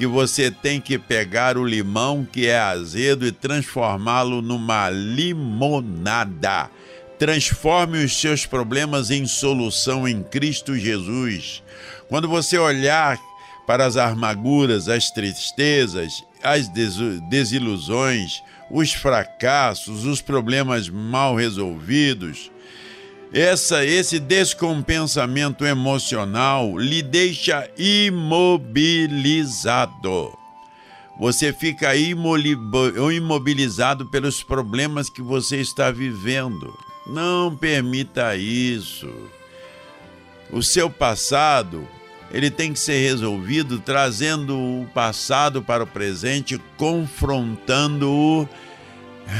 que 0.00 0.06
você 0.06 0.50
tem 0.50 0.80
que 0.80 0.98
pegar 0.98 1.58
o 1.58 1.66
limão 1.66 2.24
que 2.24 2.46
é 2.46 2.58
azedo 2.58 3.26
e 3.26 3.30
transformá-lo 3.30 4.40
numa 4.40 4.88
limonada. 4.88 6.70
Transforme 7.18 8.02
os 8.02 8.18
seus 8.18 8.46
problemas 8.46 9.10
em 9.10 9.26
solução 9.26 10.08
em 10.08 10.22
Cristo 10.22 10.74
Jesus. 10.74 11.62
Quando 12.08 12.26
você 12.26 12.56
olhar 12.56 13.18
para 13.66 13.84
as 13.84 13.98
amarguras, 13.98 14.88
as 14.88 15.10
tristezas, 15.10 16.24
as 16.42 16.66
desilusões, 17.28 18.42
os 18.70 18.94
fracassos, 18.94 20.06
os 20.06 20.22
problemas 20.22 20.88
mal 20.88 21.36
resolvidos, 21.36 22.50
essa, 23.32 23.84
esse 23.84 24.18
descompensamento 24.18 25.64
emocional 25.64 26.76
lhe 26.76 27.00
deixa 27.00 27.70
imobilizado. 27.78 30.36
Você 31.18 31.52
fica 31.52 31.94
imobilizado 31.94 34.06
pelos 34.06 34.42
problemas 34.42 35.08
que 35.08 35.22
você 35.22 35.60
está 35.60 35.92
vivendo. 35.92 36.76
Não 37.06 37.54
permita 37.54 38.34
isso. 38.36 39.08
O 40.50 40.60
seu 40.62 40.90
passado, 40.90 41.86
ele 42.32 42.50
tem 42.50 42.72
que 42.72 42.80
ser 42.80 43.00
resolvido 43.00 43.78
trazendo 43.78 44.58
o 44.58 44.88
passado 44.92 45.62
para 45.62 45.84
o 45.84 45.86
presente, 45.86 46.60
confrontando-o, 46.76 48.48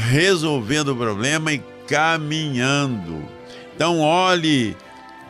resolvendo 0.09 0.87
o 0.89 0.95
problema 0.95 1.51
e 1.51 1.61
caminhando 1.87 3.40
então, 3.75 3.99
olhe 3.99 4.75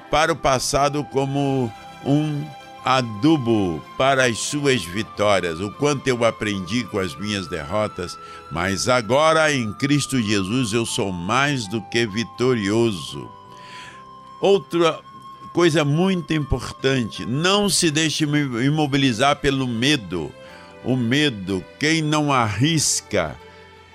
para 0.10 0.34
o 0.34 0.36
passado 0.36 1.04
como 1.06 1.71
um 2.06 2.45
adubo 2.84 3.82
para 3.97 4.25
as 4.25 4.39
suas 4.39 4.84
vitórias, 4.84 5.60
o 5.60 5.71
quanto 5.71 6.08
eu 6.08 6.25
aprendi 6.25 6.84
com 6.86 6.99
as 6.99 7.15
minhas 7.15 7.47
derrotas, 7.47 8.17
mas 8.51 8.89
agora 8.89 9.54
em 9.54 9.71
Cristo 9.73 10.19
Jesus 10.19 10.73
eu 10.73 10.86
sou 10.86 11.12
mais 11.12 11.67
do 11.67 11.82
que 11.84 12.06
vitorioso. 12.08 13.30
Outra 14.39 14.99
coisa 15.54 15.86
muito 15.86 16.34
importante, 16.34 17.25
não 17.25 17.69
se 17.69 17.91
deixe 17.91 18.23
imobilizar 18.23 19.36
pelo 19.36 19.67
medo. 19.67 20.32
O 20.84 20.95
medo, 20.95 21.63
quem 21.80 22.01
não 22.01 22.34
arrisca, 22.34 23.38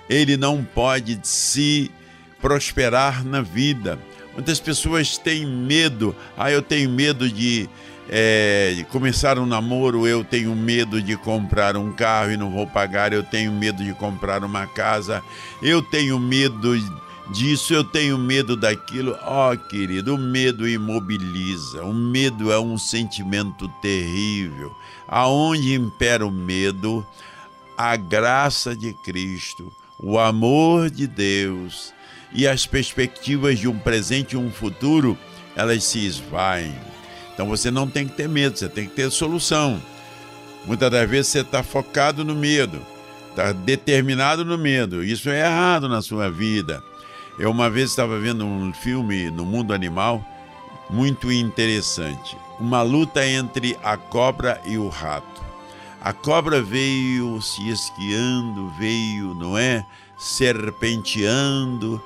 ele 0.09 0.37
não 0.37 0.63
pode 0.63 1.19
se 1.23 1.91
prosperar 2.39 3.25
na 3.25 3.41
vida. 3.41 3.99
Muitas 4.37 4.59
pessoas 4.59 5.17
têm 5.17 5.47
medo. 5.47 6.15
Ah, 6.37 6.51
eu 6.51 6.61
tenho 6.61 6.91
medo 6.91 7.27
de, 7.27 7.67
é, 8.07 8.85
começar 8.91 9.39
um 9.39 9.47
namoro, 9.47 10.05
eu 10.05 10.23
tenho 10.23 10.55
medo 10.55 11.01
de 11.01 11.17
comprar 11.17 11.75
um 11.75 11.91
carro 11.91 12.31
e 12.31 12.37
não 12.37 12.51
vou 12.51 12.67
pagar, 12.67 13.11
eu 13.11 13.23
tenho 13.23 13.51
medo 13.51 13.83
de 13.83 13.95
comprar 13.95 14.43
uma 14.43 14.67
casa, 14.67 15.23
eu 15.59 15.81
tenho 15.81 16.19
medo 16.19 16.77
disso, 17.31 17.73
eu 17.73 17.83
tenho 17.83 18.15
medo 18.15 18.55
daquilo. 18.55 19.17
Ó, 19.23 19.51
oh, 19.51 19.57
querido, 19.57 20.13
o 20.13 20.19
medo 20.19 20.69
imobiliza. 20.69 21.83
O 21.83 21.91
medo 21.91 22.51
é 22.51 22.59
um 22.59 22.77
sentimento 22.77 23.67
terrível. 23.81 24.71
Aonde 25.07 25.73
impera 25.73 26.27
o 26.27 26.31
medo, 26.31 27.03
a 27.75 27.95
graça 27.95 28.75
de 28.75 28.93
Cristo, 28.93 29.73
o 29.97 30.19
amor 30.19 30.91
de 30.91 31.07
Deus 31.07 31.96
e 32.33 32.47
as 32.47 32.65
perspectivas 32.65 33.59
de 33.59 33.67
um 33.67 33.77
presente 33.77 34.33
e 34.33 34.37
um 34.37 34.51
futuro, 34.51 35.17
elas 35.55 35.83
se 35.83 36.05
esvaem. 36.05 36.73
Então 37.33 37.47
você 37.47 37.69
não 37.69 37.87
tem 37.87 38.07
que 38.07 38.15
ter 38.15 38.27
medo, 38.27 38.57
você 38.57 38.67
tem 38.67 38.87
que 38.87 38.95
ter 38.95 39.11
solução. 39.11 39.81
Muitas 40.65 40.91
das 40.91 41.09
vezes 41.09 41.27
você 41.27 41.41
está 41.41 41.63
focado 41.63 42.25
no 42.25 42.35
medo, 42.35 42.81
está 43.29 43.51
determinado 43.51 44.43
no 44.43 44.57
medo. 44.57 45.03
Isso 45.03 45.29
é 45.29 45.45
errado 45.45 45.87
na 45.87 46.01
sua 46.01 46.29
vida. 46.29 46.83
Eu 47.39 47.51
uma 47.51 47.69
vez 47.69 47.91
estava 47.91 48.19
vendo 48.19 48.45
um 48.45 48.73
filme 48.73 49.29
no 49.29 49.45
mundo 49.45 49.73
animal 49.73 50.25
muito 50.89 51.31
interessante. 51.31 52.35
Uma 52.59 52.81
luta 52.81 53.25
entre 53.25 53.77
a 53.83 53.95
cobra 53.95 54.59
e 54.65 54.77
o 54.77 54.89
rato. 54.89 55.41
A 56.01 56.13
cobra 56.13 56.61
veio 56.61 57.41
se 57.41 57.69
esquiando, 57.69 58.69
veio, 58.79 59.33
não 59.35 59.57
é? 59.57 59.85
Serpenteando, 60.17 62.01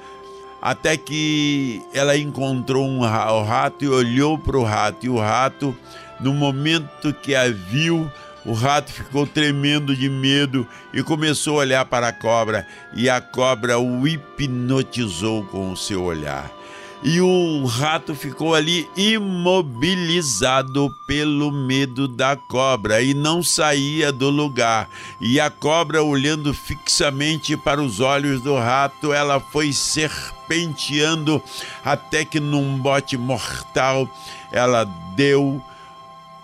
até 0.62 0.95
que 0.95 1.82
ela 1.93 2.15
encontrou 2.15 2.88
um, 2.88 3.02
rato 3.02 3.84
e 3.84 3.88
olhou 3.89 4.38
para 4.38 4.58
o 4.58 4.63
rato. 4.63 5.06
E 5.06 5.10
o 5.10 5.17
rato, 5.17 5.76
no 6.19 6.34
momento 6.34 7.13
que 7.13 7.34
a 7.34 7.50
viu, 7.50 8.10
o 8.45 8.54
rato 8.54 8.91
ficou 8.91 9.26
tremendo 9.26 9.95
de 9.95 10.10
medo 10.10 10.67
e 10.93 11.02
começou 11.02 11.56
a 11.56 11.62
olhar 11.62 11.86
para 11.86 12.10
a 12.10 12.13
cobra. 12.13 12.67
E 12.93 13.10
a 13.10 13.19
cobra 13.19 13.80
o 13.80 14.08
hipnotizou 14.08 15.43
com 15.45 15.71
o 15.71 15.78
seu 15.78 16.04
olhar 16.04 16.61
e 17.04 17.20
o 17.20 17.66
rato 17.66 18.14
ficou 18.14 18.54
ali 18.54 18.88
imobilizado 18.96 20.94
pelo 21.08 21.52
medo 21.52 22.08
da 22.08 22.36
cobra 22.36 23.02
e 23.02 23.16
não 23.16 23.42
saía 23.42 24.12
do 24.12 24.30
lugar. 24.30 24.88
E 25.20 25.40
a 25.40 25.50
cobra, 25.50 26.04
olhando 26.04 26.54
fixamente 26.54 27.58
para 27.58 27.82
os 27.82 28.00
olhos 28.00 28.42
do 28.42 28.56
rato, 28.56 29.12
ela 29.12 29.40
foi 29.40 29.74
serpenteando 29.74 31.42
até 31.84 32.24
que 32.24 32.40
num 32.40 32.78
bote 32.78 33.18
mortal 33.18 34.08
ela 34.52 34.84
deu 35.16 35.60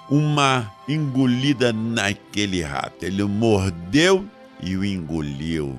uma 0.09 0.71
engolida 0.87 1.71
naquele 1.71 2.63
rato. 2.63 3.05
Ele 3.05 3.21
o 3.21 3.29
mordeu 3.29 4.25
e 4.61 4.75
o 4.75 4.83
engoliu. 4.83 5.77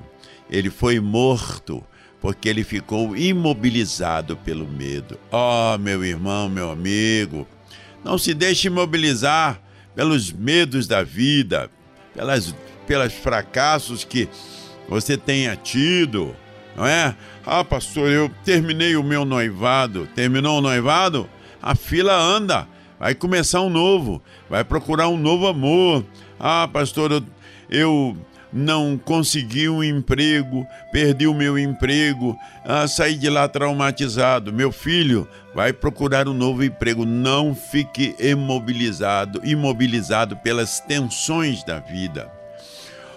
Ele 0.49 0.71
foi 0.71 1.01
morto 1.01 1.83
porque 2.21 2.49
ele 2.49 2.65
ficou 2.65 3.17
imobilizado 3.17 4.37
pelo 4.37 4.67
medo. 4.67 5.19
Oh, 5.31 5.79
meu 5.79 6.05
irmão, 6.05 6.49
meu 6.49 6.71
amigo, 6.71 7.47
não 8.05 8.19
se 8.19 8.35
deixe 8.35 8.69
imobilizar 8.69 9.61
pelos 9.95 10.33
medos 10.33 10.87
da 10.87 11.03
vida, 11.03 11.71
pelas, 12.15 12.55
pelos 12.87 13.13
fracassos 13.13 14.05
que 14.05 14.29
você 14.89 15.17
tenha 15.17 15.55
tido, 15.57 16.35
não 16.77 16.87
é? 16.87 17.15
Ah, 17.45 17.65
pastor, 17.65 18.09
eu 18.11 18.31
terminei 18.45 18.97
o 18.97 19.03
meu 19.03 19.25
noivado. 19.25 20.09
Terminou 20.15 20.59
o 20.59 20.61
noivado? 20.61 21.29
A 21.63 21.75
fila 21.75 22.15
anda. 22.15 22.67
Vai 22.99 23.15
começar 23.15 23.61
um 23.63 23.71
novo. 23.71 24.23
Vai 24.49 24.65
procurar 24.65 25.09
um 25.09 25.17
novo 25.17 25.47
amor. 25.47 26.05
Ah, 26.39 26.69
pastor, 26.73 27.11
eu, 27.11 27.25
eu 27.71 28.17
não 28.53 28.97
consegui 28.97 29.69
um 29.69 29.85
emprego, 29.85 30.67
perdi 30.91 31.27
o 31.27 31.35
meu 31.35 31.59
emprego, 31.59 32.39
ah, 32.65 32.89
saí 32.89 33.17
de 33.17 33.29
lá 33.29 33.47
traumatizado. 33.47 34.53
Meu 34.53 34.73
filho, 34.73 35.29
vai 35.55 35.73
procurar 35.73 36.27
um 36.29 36.35
novo 36.35 36.65
emprego. 36.65 37.05
Não 37.05 37.55
fique 37.55 38.15
imobilizado, 38.19 39.41
imobilizado 39.45 40.37
pelas 40.37 40.81
tensões 40.81 41.63
da 41.63 41.79
vida. 41.79 42.31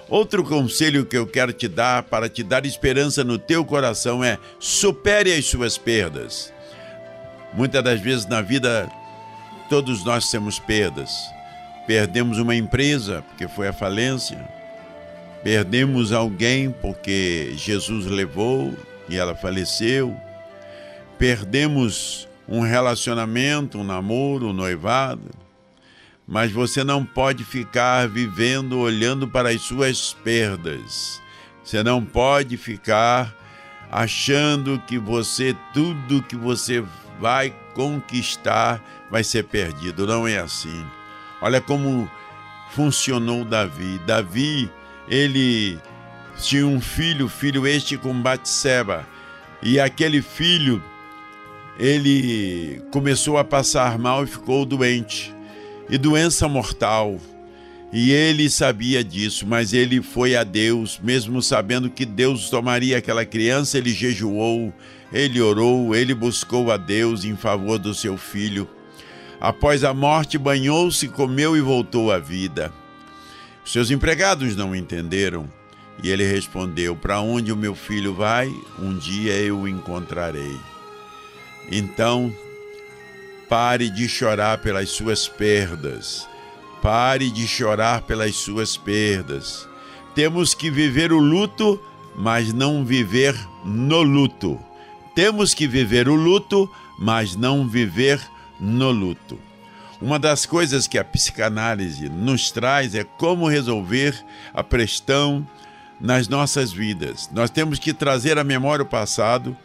Outro 0.09 0.43
conselho 0.43 1.05
que 1.05 1.17
eu 1.17 1.25
quero 1.25 1.53
te 1.53 1.69
dar 1.69 2.03
para 2.03 2.27
te 2.27 2.43
dar 2.43 2.65
esperança 2.65 3.23
no 3.23 3.37
teu 3.37 3.63
coração 3.63 4.21
é 4.21 4.37
supere 4.59 5.31
as 5.31 5.45
suas 5.45 5.77
perdas. 5.77 6.51
Muitas 7.53 7.81
das 7.81 8.01
vezes 8.01 8.25
na 8.25 8.41
vida 8.41 8.89
todos 9.69 10.03
nós 10.03 10.29
temos 10.29 10.59
perdas. 10.59 11.09
Perdemos 11.87 12.37
uma 12.37 12.53
empresa 12.53 13.23
porque 13.29 13.47
foi 13.47 13.69
a 13.69 13.73
falência 13.73 14.61
Perdemos 15.43 16.12
alguém 16.12 16.69
porque 16.69 17.54
Jesus 17.56 18.06
levou 18.06 18.75
e 19.10 19.17
ela 19.17 19.36
faleceu. 19.36 20.15
Perdemos 21.17 22.27
um 22.47 22.62
relacionamento, 22.62 23.80
um 23.80 23.84
namoro, 23.84 24.47
um 24.47 24.54
noivado. 24.54 25.30
Mas 26.27 26.51
você 26.51 26.84
não 26.84 27.04
pode 27.04 27.43
ficar 27.43 28.08
vivendo 28.08 28.80
olhando 28.80 29.27
para 29.27 29.49
as 29.49 29.62
suas 29.62 30.13
perdas. 30.23 31.21
Você 31.63 31.82
não 31.82 32.06
pode 32.06 32.56
ficar 32.56 33.36
achando 33.91 34.80
que 34.88 34.97
você 34.97 35.56
tudo 35.73 36.23
que 36.23 36.36
você 36.36 36.84
vai 37.19 37.54
conquistar 37.73 38.82
vai 39.10 39.23
ser 39.23 39.43
perdido. 39.45 40.06
Não 40.06 40.27
é 40.27 40.38
assim. 40.38 40.86
Olha 41.41 41.60
como 41.60 42.10
funcionou 42.71 43.43
Davi. 43.43 43.99
Davi 44.06 44.71
ele 45.12 45.78
tinha 46.38 46.65
um 46.65 46.80
filho, 46.80 47.28
filho 47.28 47.67
este 47.67 47.97
com 47.97 48.13
Batseba, 48.21 49.06
e 49.62 49.78
aquele 49.78 50.21
filho 50.21 50.82
ele 51.78 52.82
começou 52.91 53.38
a 53.38 53.43
passar 53.43 54.00
mal 54.00 54.24
e 54.24 54.28
ficou 54.28 54.65
doente, 54.65 55.36
e 55.89 55.97
doença 55.97 56.47
mortal. 56.47 57.19
E 57.91 58.12
ele 58.12 58.50
sabia 58.50 59.04
disso, 59.04 59.45
mas 59.45 59.74
ele 59.74 60.02
foi 60.02 60.34
a 60.34 60.45
Deus, 60.45 60.97
mesmo 61.04 61.41
sabendo 61.41 61.89
que 61.89 62.06
Deus 62.06 62.50
tomaria 62.50 62.97
aquela 62.97 63.26
criança, 63.26 63.78
ele 63.78 63.91
jejuou, 63.91 64.74
ele 65.12 65.41
orou, 65.41 65.93
ele 65.93 66.15
buscou 66.15 66.71
a 66.71 66.78
Deus 66.78 67.26
em 67.26 67.36
favor 67.36 67.78
do 67.78 67.93
seu 67.93 68.15
filho. 68.17 68.65
Após 69.41 69.84
a 69.84 69.93
morte, 69.93 70.38
banhou-se, 70.38 71.06
comeu 71.10 71.58
e 71.58 71.60
voltou 71.60 72.13
à 72.13 72.17
vida. 72.17 72.71
Seus 73.65 73.91
empregados 73.91 74.56
não 74.56 74.76
entenderam. 74.76 75.47
E 76.04 76.10
ele 76.10 76.24
respondeu: 76.26 76.95
Para 76.95 77.21
onde 77.21 77.52
o 77.52 77.58
meu 77.58 77.76
filho 77.76 78.13
vai, 78.13 78.54
um 78.80 78.97
dia 78.97 79.34
eu 79.34 79.60
o 79.60 79.67
encontrarei. 79.67 80.58
Então, 81.71 82.34
pare 83.47 83.89
de 83.89 84.08
chorar 84.10 84.60
pelas 84.60 84.89
suas 84.89 85.28
perdas. 85.28 86.28
Pare 86.82 87.30
de 87.30 87.47
chorar 87.47 88.02
pelas 88.02 88.36
suas 88.36 88.76
perdas. 88.76 89.67
Temos 90.15 90.54
que 90.54 90.71
viver 90.71 91.13
o 91.13 91.19
luto, 91.19 91.80
mas 92.15 92.52
não 92.52 92.84
viver 92.84 93.36
no 93.63 94.02
luto. 94.02 94.60
Temos 95.13 95.54
que 95.54 95.67
viver 95.67 96.10
o 96.10 96.15
luto, 96.15 96.69
mas 96.97 97.36
não 97.36 97.67
viver 97.67 98.19
no 98.60 98.89
luto. 98.89 99.38
Uma 100.01 100.17
das 100.17 100.47
coisas 100.47 100.87
que 100.87 100.97
a 100.97 101.03
psicanálise 101.03 102.09
nos 102.09 102.49
traz 102.49 102.95
é 102.95 103.03
como 103.03 103.47
resolver 103.47 104.15
a 104.51 104.63
questão 104.63 105.47
nas 105.99 106.27
nossas 106.27 106.71
vidas. 106.71 107.29
Nós 107.31 107.51
temos 107.51 107.77
que 107.77 107.93
trazer 107.93 108.39
à 108.39 108.43
memória 108.43 108.81
o 108.81 108.87
passado 108.87 109.55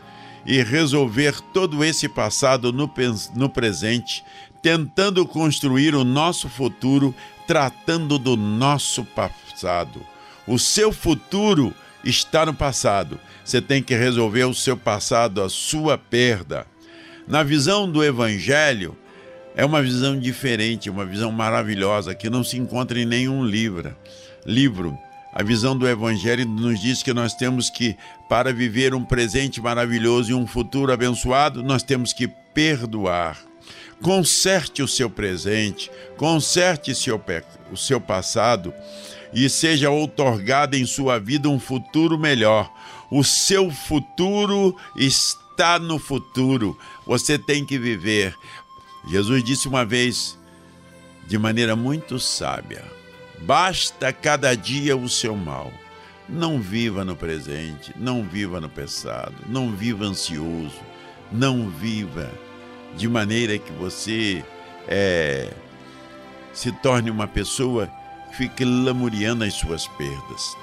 e 0.45 0.63
resolver 0.63 1.41
todo 1.55 1.83
esse 1.83 2.07
passado 2.07 2.71
no, 2.71 2.93
no 3.35 3.49
presente, 3.49 4.23
tentando 4.61 5.27
construir 5.27 5.95
o 5.95 6.05
nosso 6.05 6.51
futuro, 6.51 7.15
tratando 7.47 8.19
do 8.19 8.37
nosso 8.37 9.07
passado. 9.07 10.05
O 10.47 10.59
seu 10.59 10.93
futuro 10.93 11.75
está 12.05 12.45
no 12.45 12.53
passado. 12.53 13.19
Você 13.43 13.63
tem 13.63 13.83
que 13.83 13.97
resolver 13.97 14.45
o 14.45 14.55
seu 14.55 14.77
passado, 14.77 15.43
a 15.43 15.49
sua 15.49 15.97
perda. 15.97 16.67
Na 17.27 17.43
visão 17.43 17.91
do 17.91 18.05
Evangelho, 18.05 18.97
é 19.57 19.65
uma 19.65 19.83
visão 19.83 20.21
diferente, 20.21 20.91
uma 20.91 21.07
visão 21.07 21.33
maravilhosa 21.33 22.15
que 22.15 22.29
não 22.29 22.45
se 22.45 22.59
encontra 22.59 23.01
em 23.01 23.07
nenhum 23.07 23.43
livro. 23.43 23.97
Livro. 24.45 24.97
A 25.33 25.43
visão 25.43 25.77
do 25.77 25.89
Evangelho 25.89 26.47
nos 26.47 26.79
diz 26.81 27.03
que 27.03 27.13
nós 27.15 27.35
temos 27.35 27.71
que, 27.71 27.97
para 28.29 28.53
viver 28.53 28.95
um 28.95 29.03
presente 29.03 29.61
maravilhoso 29.61 30.31
e 30.31 30.35
um 30.35 30.47
futuro 30.47 30.93
abençoado, 30.93 31.63
nós 31.63 31.83
temos 31.83 32.13
que 32.13 32.29
perdoar. 32.55 33.39
Conserte 34.03 34.83
o 34.83 34.89
seu 34.89 35.09
presente, 35.09 35.91
conserte 36.19 36.95
seu, 36.95 37.21
o 37.73 37.77
seu 37.77 37.99
passado 37.99 38.75
e 39.33 39.49
seja 39.49 39.91
outorgado 39.91 40.77
em 40.77 40.85
sua 40.85 41.19
vida 41.19 41.49
um 41.49 41.59
futuro 41.59 42.19
melhor. 42.19 42.71
O 43.11 43.25
seu 43.25 43.71
futuro 43.71 44.77
está 44.97 45.79
no 45.79 45.99
futuro. 45.99 46.79
Você 47.07 47.39
tem 47.39 47.65
que 47.65 47.79
viver. 47.79 48.35
Jesus 49.07 49.45
disse 49.45 49.69
uma 49.69 49.85
vez, 49.85 50.39
de 51.27 51.39
maneira 51.39 51.77
muito 51.77 52.19
sábia: 52.19 52.85
basta 53.43 54.13
cada 54.13 54.55
dia 54.55 54.97
o 54.97 55.09
seu 55.09 55.37
mal. 55.37 55.73
Não 56.29 56.61
viva 56.61 57.05
no 57.05 57.15
presente, 57.15 57.93
não 57.97 58.25
viva 58.25 58.61
no 58.61 58.69
passado, 58.69 59.35
não 59.49 59.71
viva 59.71 60.05
ansioso, 60.05 60.81
não 61.31 61.69
viva 61.69 62.29
de 62.97 63.09
maneira 63.09 63.59
que 63.59 63.71
você 63.73 64.45
é, 64.89 65.53
se 66.53 66.73
torne 66.73 67.11
uma 67.11 67.29
pessoa 67.29 67.89
que 68.31 68.39
fique 68.39 68.65
lamuriando 68.65 69.45
as 69.45 69.55
suas 69.55 69.87
perdas. 69.87 70.57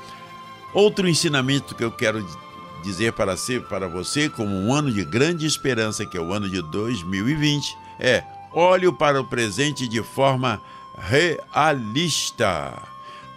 Outro 0.73 1.07
ensinamento 1.07 1.75
que 1.75 1.83
eu 1.83 1.91
quero 1.91 2.27
dizer 2.83 3.13
para, 3.13 3.37
ser, 3.37 3.61
para 3.63 3.87
você, 3.87 4.27
como 4.27 4.53
um 4.53 4.73
ano 4.73 4.91
de 4.91 5.05
grande 5.05 5.45
esperança, 5.45 6.05
que 6.05 6.17
é 6.17 6.21
o 6.21 6.33
ano 6.33 6.49
de 6.49 6.61
2020, 6.61 7.77
é 8.03 8.23
olhe 8.51 8.91
para 8.91 9.19
o 9.19 9.25
presente 9.25 9.87
de 9.87 10.03
forma 10.03 10.61
realista. 10.97 12.73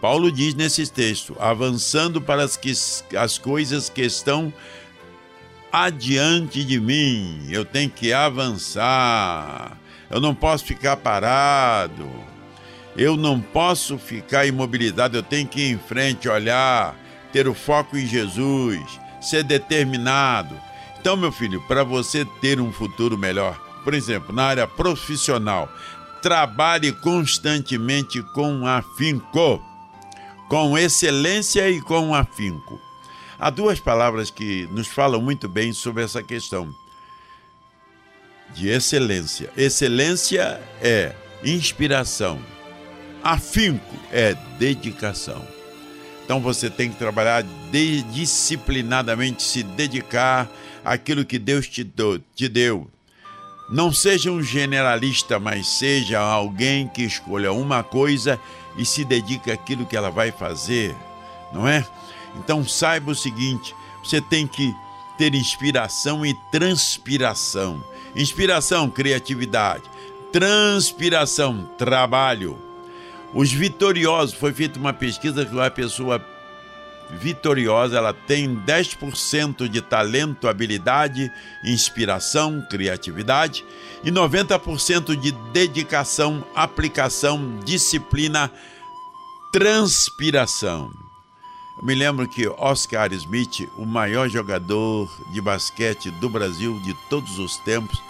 Paulo 0.00 0.30
diz 0.30 0.54
nesse 0.54 0.90
texto, 0.90 1.34
avançando 1.40 2.20
para 2.20 2.44
as, 2.44 2.56
que, 2.56 2.72
as 3.16 3.38
coisas 3.38 3.88
que 3.88 4.02
estão 4.02 4.52
adiante 5.72 6.64
de 6.64 6.78
mim, 6.78 7.46
eu 7.48 7.64
tenho 7.64 7.90
que 7.90 8.12
avançar, 8.12 9.76
eu 10.10 10.20
não 10.20 10.34
posso 10.34 10.64
ficar 10.64 10.96
parado, 10.96 12.08
eu 12.96 13.16
não 13.16 13.40
posso 13.40 13.98
ficar 13.98 14.46
imobilizado, 14.46 15.16
eu 15.16 15.22
tenho 15.22 15.46
que 15.46 15.60
ir 15.62 15.72
em 15.72 15.78
frente, 15.78 16.28
olhar, 16.28 16.94
ter 17.32 17.48
o 17.48 17.54
foco 17.54 17.96
em 17.96 18.06
Jesus, 18.06 18.80
ser 19.20 19.42
determinado. 19.42 20.54
Então, 21.00 21.16
meu 21.16 21.32
filho, 21.32 21.60
para 21.62 21.84
você 21.84 22.24
ter 22.40 22.60
um 22.60 22.72
futuro 22.72 23.18
melhor, 23.18 23.65
por 23.86 23.94
exemplo, 23.94 24.34
na 24.34 24.46
área 24.46 24.66
profissional, 24.66 25.72
trabalhe 26.20 26.90
constantemente 26.90 28.20
com 28.34 28.66
afinco, 28.66 29.62
com 30.48 30.76
excelência 30.76 31.70
e 31.70 31.80
com 31.80 32.12
afinco. 32.12 32.80
Há 33.38 33.48
duas 33.48 33.78
palavras 33.78 34.28
que 34.28 34.68
nos 34.72 34.88
falam 34.88 35.22
muito 35.22 35.48
bem 35.48 35.72
sobre 35.72 36.02
essa 36.02 36.20
questão 36.20 36.68
de 38.56 38.66
excelência. 38.66 39.52
Excelência 39.56 40.60
é 40.82 41.14
inspiração, 41.44 42.40
afinco 43.22 43.94
é 44.10 44.34
dedicação. 44.58 45.46
Então 46.24 46.40
você 46.40 46.68
tem 46.68 46.90
que 46.90 46.98
trabalhar 46.98 47.44
disciplinadamente, 48.12 49.44
se 49.44 49.62
dedicar 49.62 50.50
àquilo 50.84 51.24
que 51.24 51.38
Deus 51.38 51.68
te, 51.68 51.84
do, 51.84 52.18
te 52.34 52.48
deu. 52.48 52.90
Não 53.68 53.92
seja 53.92 54.30
um 54.30 54.42
generalista, 54.42 55.40
mas 55.40 55.66
seja 55.66 56.20
alguém 56.20 56.86
que 56.86 57.02
escolha 57.02 57.52
uma 57.52 57.82
coisa 57.82 58.40
e 58.76 58.84
se 58.84 59.04
dedique 59.04 59.50
àquilo 59.50 59.84
que 59.86 59.96
ela 59.96 60.10
vai 60.10 60.30
fazer, 60.30 60.94
não 61.52 61.66
é? 61.66 61.84
Então 62.36 62.66
saiba 62.66 63.10
o 63.10 63.14
seguinte: 63.14 63.74
você 64.04 64.20
tem 64.20 64.46
que 64.46 64.72
ter 65.18 65.34
inspiração 65.34 66.24
e 66.24 66.34
transpiração. 66.52 67.82
Inspiração, 68.14 68.88
criatividade. 68.88 69.82
Transpiração, 70.32 71.68
trabalho. 71.76 72.58
Os 73.34 73.52
vitoriosos, 73.52 74.34
foi 74.34 74.52
feita 74.52 74.78
uma 74.78 74.92
pesquisa 74.92 75.44
que 75.44 75.52
uma 75.52 75.70
pessoa 75.70 76.24
vitoriosa, 77.10 77.96
ela 77.96 78.12
tem 78.12 78.56
10% 78.56 79.68
de 79.68 79.80
talento, 79.80 80.48
habilidade, 80.48 81.30
inspiração, 81.64 82.64
criatividade 82.68 83.64
e 84.02 84.10
90% 84.10 85.16
de 85.16 85.32
dedicação, 85.52 86.44
aplicação, 86.54 87.60
disciplina, 87.64 88.50
transpiração. 89.52 90.90
Eu 91.78 91.84
me 91.84 91.94
lembro 91.94 92.26
que 92.26 92.48
Oscar 92.48 93.12
Smith, 93.12 93.68
o 93.76 93.84
maior 93.84 94.28
jogador 94.28 95.10
de 95.32 95.40
basquete 95.40 96.10
do 96.10 96.28
Brasil 96.28 96.80
de 96.80 96.94
todos 97.08 97.38
os 97.38 97.56
tempos, 97.58 98.02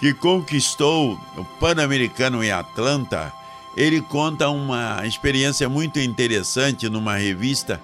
que 0.00 0.12
conquistou 0.12 1.18
o 1.36 1.44
Pan-Americano 1.44 2.42
em 2.42 2.50
Atlanta, 2.50 3.32
ele 3.76 4.00
conta 4.00 4.48
uma 4.48 5.06
experiência 5.06 5.68
muito 5.68 6.00
interessante 6.00 6.88
numa 6.88 7.16
revista 7.16 7.80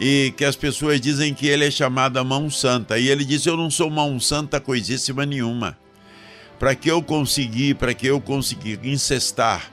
e 0.00 0.32
que 0.36 0.44
as 0.44 0.54
pessoas 0.54 1.00
dizem 1.00 1.34
que 1.34 1.46
ele 1.46 1.66
é 1.66 1.70
chamado 1.70 2.18
a 2.18 2.24
mão 2.24 2.48
santa. 2.50 2.98
E 2.98 3.08
ele 3.08 3.24
disse: 3.24 3.48
Eu 3.48 3.56
não 3.56 3.70
sou 3.70 3.90
mão 3.90 4.18
santa 4.20 4.60
coisíssima 4.60 5.26
nenhuma. 5.26 5.76
Para 6.58 6.74
que 6.74 6.90
eu 6.90 7.02
conseguir, 7.02 7.74
para 7.74 7.94
que 7.94 8.06
eu 8.06 8.20
conseguir 8.20 8.80
incestar 8.82 9.72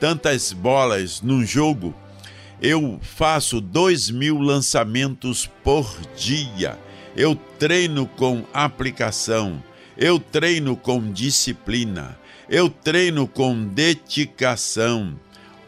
tantas 0.00 0.52
bolas 0.52 1.20
num 1.20 1.44
jogo, 1.44 1.94
eu 2.60 2.98
faço 3.02 3.60
dois 3.60 4.10
mil 4.10 4.38
lançamentos 4.38 5.48
por 5.62 5.96
dia. 6.16 6.78
Eu 7.16 7.36
treino 7.58 8.06
com 8.06 8.44
aplicação, 8.52 9.62
eu 9.96 10.18
treino 10.18 10.76
com 10.76 11.12
disciplina, 11.12 12.18
eu 12.48 12.68
treino 12.68 13.28
com 13.28 13.64
dedicação, 13.64 15.14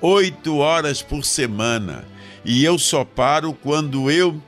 oito 0.00 0.56
horas 0.58 1.02
por 1.02 1.24
semana 1.24 2.04
e 2.46 2.64
eu 2.64 2.78
só 2.78 3.04
paro 3.04 3.52
quando 3.52 4.08
eu 4.08 4.40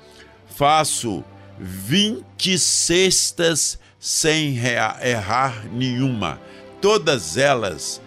faço 0.54 1.24
20 1.58 2.56
cestas 2.56 3.76
sem 3.98 4.56
errar 5.02 5.66
nenhuma, 5.72 6.40
todas 6.80 7.36
elas 7.36 8.00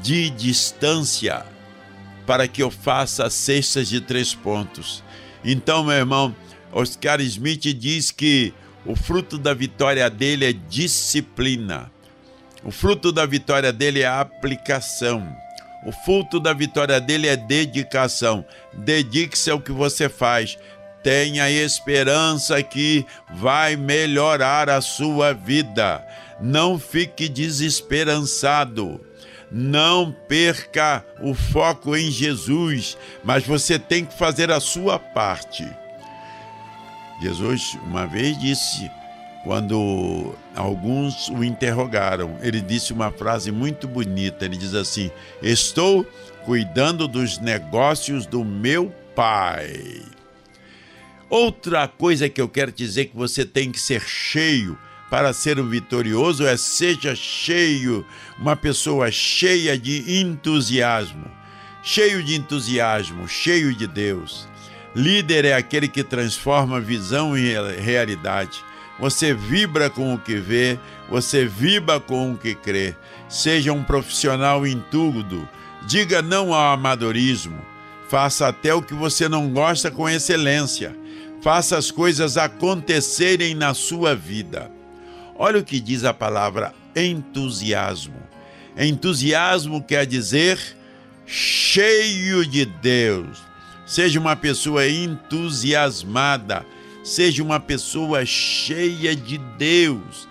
de 0.00 0.30
distância, 0.30 1.44
para 2.24 2.46
que 2.46 2.62
eu 2.62 2.70
faça 2.70 3.28
cestas 3.28 3.88
de 3.88 4.00
três 4.00 4.32
pontos. 4.32 5.02
Então, 5.44 5.82
meu 5.82 5.96
irmão, 5.96 6.34
Oscar 6.72 7.20
Smith 7.20 7.74
diz 7.76 8.12
que 8.12 8.54
o 8.86 8.94
fruto 8.94 9.36
da 9.36 9.52
vitória 9.52 10.08
dele 10.08 10.44
é 10.44 10.52
disciplina. 10.52 11.90
O 12.62 12.70
fruto 12.70 13.10
da 13.10 13.26
vitória 13.26 13.72
dele 13.72 14.02
é 14.02 14.06
aplicação. 14.06 15.36
O 15.84 15.92
fruto 15.92 16.40
da 16.40 16.52
vitória 16.52 17.00
dele 17.00 17.28
é 17.28 17.36
dedicação. 17.36 18.44
Dedique-se 18.72 19.50
ao 19.50 19.60
que 19.60 19.72
você 19.72 20.08
faz. 20.08 20.58
Tenha 21.02 21.48
esperança 21.50 22.62
que 22.62 23.06
vai 23.30 23.76
melhorar 23.76 24.68
a 24.68 24.80
sua 24.80 25.32
vida. 25.32 26.04
Não 26.40 26.78
fique 26.78 27.28
desesperançado. 27.28 29.00
Não 29.50 30.12
perca 30.28 31.04
o 31.22 31.32
foco 31.32 31.96
em 31.96 32.10
Jesus, 32.10 32.98
mas 33.24 33.46
você 33.46 33.78
tem 33.78 34.04
que 34.04 34.18
fazer 34.18 34.50
a 34.50 34.60
sua 34.60 34.98
parte. 34.98 35.66
Jesus 37.22 37.78
uma 37.84 38.06
vez 38.06 38.38
disse, 38.38 38.90
quando 39.48 40.34
alguns 40.54 41.30
o 41.30 41.42
interrogaram, 41.42 42.36
ele 42.42 42.60
disse 42.60 42.92
uma 42.92 43.10
frase 43.10 43.50
muito 43.50 43.88
bonita. 43.88 44.44
Ele 44.44 44.58
diz 44.58 44.74
assim: 44.74 45.10
Estou 45.42 46.06
cuidando 46.44 47.08
dos 47.08 47.38
negócios 47.38 48.26
do 48.26 48.44
meu 48.44 48.94
pai. 49.16 50.02
Outra 51.30 51.88
coisa 51.88 52.28
que 52.28 52.42
eu 52.42 52.46
quero 52.46 52.70
dizer 52.70 53.06
que 53.06 53.16
você 53.16 53.42
tem 53.42 53.72
que 53.72 53.80
ser 53.80 54.02
cheio 54.02 54.76
para 55.08 55.32
ser 55.32 55.58
um 55.58 55.66
vitorioso 55.66 56.46
é 56.46 56.54
seja 56.58 57.14
cheio, 57.14 58.04
uma 58.38 58.54
pessoa 58.54 59.10
cheia 59.10 59.78
de 59.78 60.20
entusiasmo, 60.20 61.24
cheio 61.82 62.22
de 62.22 62.34
entusiasmo, 62.34 63.26
cheio 63.26 63.74
de 63.74 63.86
Deus. 63.86 64.46
Líder 64.94 65.46
é 65.46 65.54
aquele 65.54 65.88
que 65.88 66.04
transforma 66.04 66.78
visão 66.82 67.34
em 67.34 67.50
realidade. 67.80 68.67
Você 68.98 69.32
vibra 69.32 69.88
com 69.88 70.14
o 70.14 70.18
que 70.18 70.36
vê, 70.36 70.78
você 71.08 71.46
vibra 71.46 72.00
com 72.00 72.32
o 72.32 72.36
que 72.36 72.54
crê. 72.54 72.94
Seja 73.28 73.72
um 73.72 73.84
profissional 73.84 74.66
em 74.66 74.82
tudo. 74.90 75.48
Diga 75.86 76.20
não 76.20 76.52
ao 76.52 76.74
amadorismo. 76.74 77.58
Faça 78.08 78.48
até 78.48 78.74
o 78.74 78.82
que 78.82 78.94
você 78.94 79.28
não 79.28 79.50
gosta 79.50 79.90
com 79.90 80.08
excelência. 80.08 80.96
Faça 81.42 81.78
as 81.78 81.90
coisas 81.90 82.36
acontecerem 82.36 83.54
na 83.54 83.74
sua 83.74 84.14
vida. 84.14 84.70
Olha 85.36 85.60
o 85.60 85.64
que 85.64 85.78
diz 85.78 86.04
a 86.04 86.12
palavra 86.12 86.74
entusiasmo. 86.96 88.16
Entusiasmo 88.76 89.82
quer 89.82 90.04
dizer 90.06 90.58
cheio 91.26 92.44
de 92.44 92.64
Deus. 92.64 93.38
Seja 93.86 94.18
uma 94.18 94.34
pessoa 94.34 94.88
entusiasmada, 94.88 96.66
seja 97.08 97.42
uma 97.42 97.58
pessoa 97.58 98.24
cheia 98.26 99.16
de 99.16 99.38
Deus. 99.38 100.28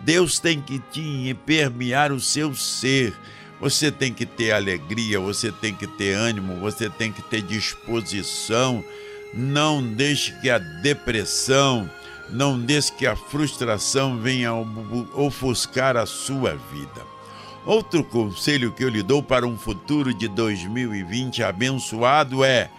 Deus 0.00 0.38
tem 0.38 0.60
que 0.60 0.78
te 0.78 1.34
permear 1.44 2.12
o 2.12 2.20
seu 2.20 2.54
ser. 2.54 3.14
Você 3.60 3.90
tem 3.90 4.14
que 4.14 4.24
ter 4.24 4.52
alegria, 4.52 5.20
você 5.20 5.52
tem 5.52 5.74
que 5.74 5.86
ter 5.86 6.14
ânimo, 6.14 6.56
você 6.56 6.88
tem 6.88 7.12
que 7.12 7.20
ter 7.20 7.42
disposição. 7.42 8.82
Não 9.34 9.82
deixe 9.82 10.32
que 10.40 10.48
a 10.48 10.58
depressão, 10.58 11.90
não 12.30 12.58
deixe 12.58 12.92
que 12.92 13.06
a 13.06 13.14
frustração 13.14 14.18
venha 14.18 14.54
ofuscar 15.14 15.96
a 15.96 16.06
sua 16.06 16.54
vida. 16.72 17.10
Outro 17.66 18.02
conselho 18.02 18.72
que 18.72 18.82
eu 18.82 18.88
lhe 18.88 19.02
dou 19.02 19.22
para 19.22 19.46
um 19.46 19.58
futuro 19.58 20.14
de 20.14 20.26
2020 20.28 21.42
abençoado 21.42 22.42
é: 22.42 22.70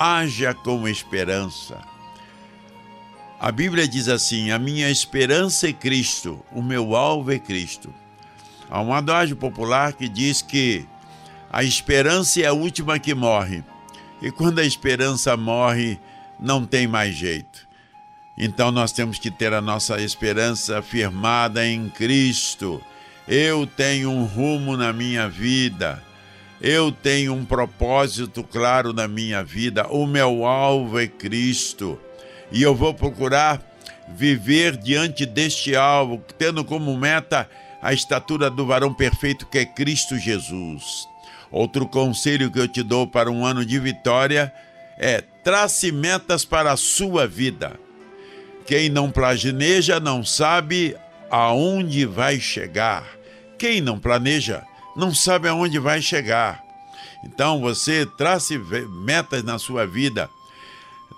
haja 0.00 0.54
com 0.54 0.88
esperança. 0.88 1.93
A 3.44 3.52
Bíblia 3.52 3.86
diz 3.86 4.08
assim: 4.08 4.52
A 4.52 4.58
minha 4.58 4.90
esperança 4.90 5.68
é 5.68 5.72
Cristo, 5.74 6.42
o 6.50 6.62
meu 6.62 6.96
alvo 6.96 7.30
é 7.30 7.38
Cristo. 7.38 7.92
Há 8.70 8.80
um 8.80 8.90
adágio 8.90 9.36
popular 9.36 9.92
que 9.92 10.08
diz 10.08 10.40
que 10.40 10.86
a 11.52 11.62
esperança 11.62 12.40
é 12.40 12.46
a 12.46 12.54
última 12.54 12.98
que 12.98 13.12
morre. 13.14 13.62
E 14.22 14.30
quando 14.30 14.60
a 14.60 14.64
esperança 14.64 15.36
morre, 15.36 16.00
não 16.40 16.64
tem 16.64 16.86
mais 16.86 17.14
jeito. 17.16 17.68
Então 18.38 18.72
nós 18.72 18.92
temos 18.92 19.18
que 19.18 19.30
ter 19.30 19.52
a 19.52 19.60
nossa 19.60 20.00
esperança 20.00 20.80
firmada 20.80 21.66
em 21.66 21.90
Cristo. 21.90 22.80
Eu 23.28 23.66
tenho 23.66 24.08
um 24.08 24.24
rumo 24.24 24.74
na 24.74 24.90
minha 24.90 25.28
vida. 25.28 26.02
Eu 26.62 26.90
tenho 26.90 27.34
um 27.34 27.44
propósito 27.44 28.42
claro 28.42 28.94
na 28.94 29.06
minha 29.06 29.44
vida. 29.44 29.86
O 29.88 30.06
meu 30.06 30.46
alvo 30.46 30.98
é 30.98 31.06
Cristo. 31.06 32.00
E 32.52 32.62
eu 32.62 32.74
vou 32.74 32.94
procurar 32.94 33.60
viver 34.08 34.76
diante 34.76 35.24
deste 35.26 35.74
alvo, 35.74 36.22
tendo 36.38 36.64
como 36.64 36.96
meta 36.96 37.48
a 37.80 37.92
estatura 37.92 38.50
do 38.50 38.66
varão 38.66 38.92
perfeito 38.92 39.46
que 39.46 39.58
é 39.58 39.64
Cristo 39.64 40.18
Jesus. 40.18 41.08
Outro 41.50 41.86
conselho 41.86 42.50
que 42.50 42.58
eu 42.58 42.66
te 42.66 42.82
dou 42.82 43.06
para 43.06 43.30
um 43.30 43.44
ano 43.44 43.64
de 43.64 43.78
vitória 43.78 44.52
é 44.98 45.20
trace 45.20 45.92
metas 45.92 46.44
para 46.44 46.72
a 46.72 46.76
sua 46.76 47.26
vida. 47.26 47.78
Quem 48.66 48.88
não 48.88 49.10
planeja 49.10 50.00
não 50.00 50.24
sabe 50.24 50.96
aonde 51.30 52.06
vai 52.06 52.40
chegar. 52.40 53.04
Quem 53.58 53.80
não 53.80 53.98
planeja 53.98 54.62
não 54.96 55.14
sabe 55.14 55.48
aonde 55.48 55.78
vai 55.78 56.00
chegar. 56.00 56.64
Então 57.24 57.60
você 57.60 58.06
trace 58.18 58.58
metas 59.04 59.42
na 59.42 59.58
sua 59.58 59.86
vida, 59.86 60.30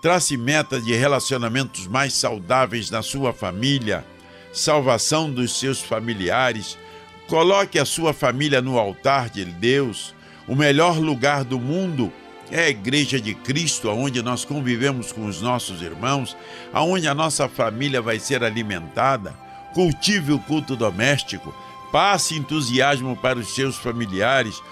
trace 0.01 0.37
metas 0.37 0.85
de 0.85 0.95
relacionamentos 0.95 1.87
mais 1.87 2.15
saudáveis 2.15 2.91
na 2.91 3.03
sua 3.03 3.33
família, 3.33 4.05
salvação 4.53 5.31
dos 5.31 5.59
seus 5.59 5.81
familiares. 5.81 6.79
Coloque 7.27 7.79
a 7.79 7.85
sua 7.85 8.13
família 8.13 8.61
no 8.61 8.79
altar 8.79 9.31
de 9.31 9.45
Deus. 9.45 10.15
O 10.47 10.55
melhor 10.55 10.99
lugar 10.99 11.45
do 11.45 11.59
mundo 11.59 12.13
é 12.51 12.65
a 12.65 12.69
igreja 12.69 13.21
de 13.21 13.35
Cristo, 13.35 13.91
onde 13.91 14.23
nós 14.23 14.45
convivemos 14.45 15.13
com 15.13 15.27
os 15.27 15.43
nossos 15.43 15.83
irmãos, 15.83 16.37
aonde 16.73 17.09
a 17.09 17.15
nossa 17.15 17.49
família 17.49 18.01
vai 18.01 18.19
ser 18.19 18.45
alimentada. 18.45 19.35
Cultive 19.75 20.33
o 20.33 20.39
culto 20.39 20.77
doméstico, 20.77 21.55
passe 21.91 22.37
entusiasmo 22.37 23.17
para 23.17 23.39
os 23.39 23.55
seus 23.55 23.77
familiares, 23.77 24.63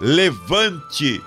levante 0.00 1.22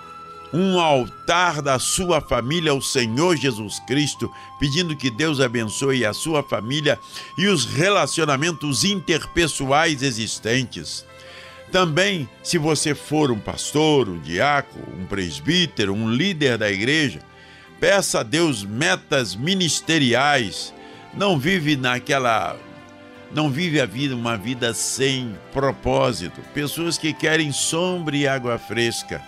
um 0.53 0.79
altar 0.79 1.61
da 1.61 1.77
sua 1.77 2.21
família 2.21 2.71
ao 2.71 2.81
Senhor 2.81 3.35
Jesus 3.35 3.79
Cristo, 3.79 4.31
pedindo 4.59 4.95
que 4.95 5.09
Deus 5.09 5.39
abençoe 5.39 6.05
a 6.05 6.13
sua 6.13 6.41
família 6.41 6.99
e 7.37 7.47
os 7.47 7.65
relacionamentos 7.65 8.83
interpessoais 8.83 10.01
existentes. 10.01 11.05
Também, 11.71 12.29
se 12.41 12.57
você 12.57 12.95
for 12.95 13.29
um 13.29 13.39
pastor, 13.39 14.07
um 14.07 14.19
diácono, 14.19 14.85
um 14.97 15.05
presbítero, 15.05 15.93
um 15.93 16.09
líder 16.09 16.57
da 16.57 16.71
igreja, 16.71 17.19
peça 17.79 18.21
a 18.21 18.23
Deus 18.23 18.63
metas 18.63 19.35
ministeriais. 19.35 20.73
Não 21.13 21.37
vive 21.37 21.75
naquela 21.75 22.57
não 23.31 23.49
vive 23.49 23.81
a 23.81 23.85
vida 23.85 24.15
uma 24.15 24.37
vida 24.37 24.73
sem 24.73 25.37
propósito. 25.51 26.39
Pessoas 26.53 26.97
que 26.97 27.11
querem 27.13 27.51
sombra 27.51 28.15
e 28.15 28.25
água 28.25 28.57
fresca. 28.57 29.21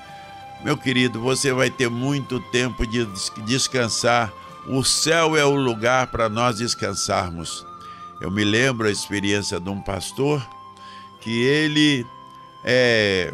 Meu 0.63 0.75
querido, 0.75 1.21
você 1.21 1.53
vai 1.53 1.69
ter 1.69 1.89
muito 1.89 2.39
tempo 2.39 2.85
de 2.85 3.05
descansar. 3.45 4.33
O 4.67 4.83
céu 4.83 5.37
é 5.37 5.45
o 5.45 5.55
lugar 5.55 6.07
para 6.07 6.27
nós 6.27 6.57
descansarmos. 6.57 7.65
Eu 8.19 8.29
me 8.29 8.43
lembro 8.43 8.87
a 8.87 8.91
experiência 8.91 9.59
de 9.59 9.69
um 9.69 9.79
pastor 9.79 10.45
que 11.21 11.41
ele 11.43 12.05
é, 12.63 13.33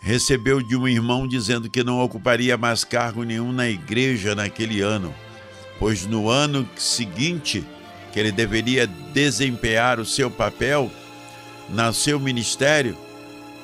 recebeu 0.00 0.62
de 0.62 0.74
um 0.76 0.88
irmão 0.88 1.28
dizendo 1.28 1.68
que 1.68 1.84
não 1.84 2.00
ocuparia 2.00 2.56
mais 2.56 2.82
cargo 2.82 3.22
nenhum 3.22 3.52
na 3.52 3.68
igreja 3.68 4.34
naquele 4.34 4.80
ano, 4.80 5.14
pois 5.78 6.06
no 6.06 6.30
ano 6.30 6.68
seguinte 6.76 7.64
que 8.12 8.18
ele 8.18 8.32
deveria 8.32 8.86
desempenhar 8.86 10.00
o 10.00 10.04
seu 10.04 10.30
papel 10.30 10.90
no 11.68 11.92
seu 11.92 12.18
ministério, 12.18 12.96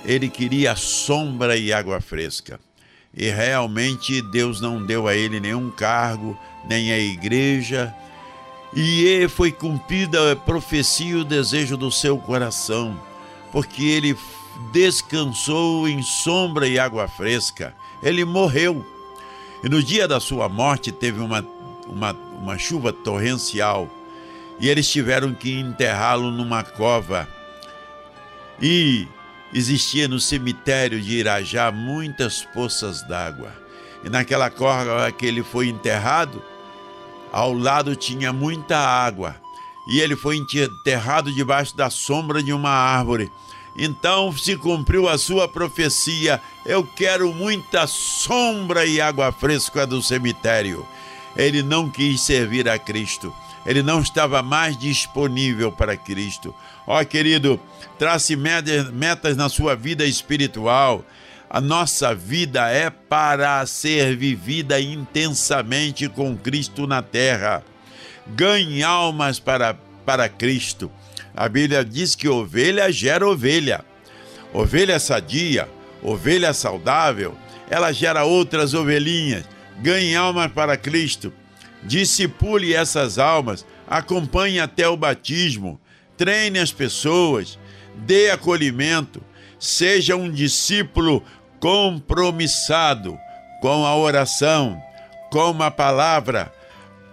ele 0.05 0.29
queria 0.29 0.77
sombra 0.77 1.57
e 1.57 1.73
água 1.73 2.01
fresca. 2.01 2.59
E 3.15 3.31
realmente 3.31 4.21
Deus 4.23 4.61
não 4.61 4.85
deu 4.85 5.09
a 5.09 5.15
ele 5.15 5.41
nenhum 5.41 5.71
cargo, 5.71 6.39
nem 6.69 6.93
a 6.93 6.99
igreja, 6.99 7.95
e 8.75 9.27
foi 9.29 9.51
cumprida 9.51 10.33
a 10.33 10.37
profecia 10.37 11.13
e 11.13 11.15
o 11.17 11.25
desejo 11.25 11.77
do 11.77 11.91
seu 11.91 12.19
coração 12.19 13.09
porque 13.53 13.85
ele 13.85 14.17
descansou 14.73 15.89
em 15.89 16.03
sombra 16.03 16.67
e 16.67 16.79
água 16.79 17.09
fresca. 17.09 17.75
Ele 18.03 18.25
morreu. 18.25 18.85
E 19.63 19.69
no 19.69 19.83
dia 19.83 20.07
da 20.07 20.21
sua 20.21 20.49
morte 20.49 20.93
teve 20.93 21.21
uma, 21.21 21.45
uma, 21.87 22.13
uma 22.13 22.59
chuva 22.59 22.93
torrencial 22.93 23.89
e 24.61 24.69
eles 24.69 24.91
tiveram 24.91 25.35
que 25.35 25.59
enterrá-lo 25.59 26.31
numa 26.31 26.63
cova. 26.63 27.29
E 28.61 29.07
existia 29.53 30.09
no 30.09 30.21
cemitério 30.21 31.01
de 31.01 31.17
Irajá 31.17 31.71
muitas 31.71 32.43
poças 32.43 33.03
d'água. 33.03 33.53
E 34.05 34.09
naquela 34.09 34.51
cova 34.51 35.11
que 35.11 35.27
ele 35.27 35.43
foi 35.43 35.69
enterrado, 35.69 36.43
ao 37.33 37.53
lado 37.53 37.97
tinha 37.97 38.33
muita 38.33 38.79
água 38.79 39.37
e 39.89 40.01
ele 40.01 40.15
foi 40.15 40.37
enterrado 40.37 41.33
debaixo 41.33 41.75
da 41.75 41.89
sombra 41.89 42.43
de 42.43 42.53
uma 42.53 42.71
árvore. 42.71 43.33
Então 43.75 44.31
se 44.37 44.55
cumpriu 44.55 45.09
a 45.09 45.17
sua 45.17 45.49
profecia. 45.49 46.43
Eu 46.67 46.85
quero 46.85 47.33
muita 47.33 47.87
sombra 47.87 48.85
e 48.85 49.01
água 49.01 49.33
fresca 49.33 49.87
do 49.87 50.03
cemitério. 50.03 50.87
Ele 51.35 51.63
não 51.63 51.89
quis 51.89 52.21
servir 52.21 52.69
a 52.69 52.79
Cristo. 52.79 53.33
Ele 53.65 53.83
não 53.83 54.01
estava 54.01 54.43
mais 54.43 54.77
disponível 54.77 55.73
para 55.73 55.97
Cristo. 55.97 56.55
Ó, 56.91 57.05
querido, 57.05 57.61
trace 57.99 58.35
metas 58.35 59.37
na 59.37 59.51
sua 59.51 59.77
vida 59.77 60.07
espiritual. 60.07 61.05
A 61.51 61.61
nossa 61.61 62.15
vida 62.15 62.67
é 62.71 62.89
para 62.89 63.65
ser 63.67 64.17
vivida 64.17 64.81
intensamente 64.81 66.09
com 66.09 66.35
Cristo 66.35 66.87
na 66.87 67.03
terra. 67.03 67.63
Ganhe 68.29 68.83
almas 68.83 69.39
para, 69.39 69.75
para 70.07 70.31
Cristo. 70.31 70.91
A 71.37 71.47
Bíblia 71.47 71.85
diz 71.85 72.15
que 72.15 72.27
ovelha 72.27 72.91
gera 72.91 73.29
ovelha. 73.29 73.85
Ovelha 74.55 74.99
sadia, 74.99 75.69
ovelha 76.03 76.55
saudável, 76.55 77.37
ela 77.69 77.93
gera 77.93 78.25
outras 78.25 78.73
ovelhinhas. 78.73 79.45
Ganhe 79.83 80.17
almas 80.17 80.51
para 80.53 80.75
Cristo. 80.75 81.35
Discipule 81.83 82.73
essas 82.73 83.19
almas, 83.19 83.67
acompanhe 83.87 84.59
até 84.59 84.89
o 84.89 84.97
batismo, 84.97 85.79
treine 86.19 86.59
as 86.59 86.71
pessoas, 86.71 87.59
dê 87.95 88.31
acolhimento, 88.31 89.23
seja 89.59 90.15
um 90.17 90.31
discípulo 90.31 91.25
compromissado 91.59 93.19
com 93.63 93.87
a 93.87 93.97
oração, 93.97 94.79
com 95.31 95.63
a 95.63 95.71
palavra, 95.71 96.53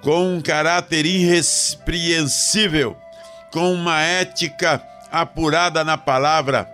com 0.02 0.36
um 0.36 0.42
caráter 0.42 1.06
irrepreensível 1.06 2.98
com 3.56 3.74
uma 3.74 4.02
ética 4.02 4.82
apurada 5.10 5.82
na 5.82 5.98
palavra, 5.98 6.70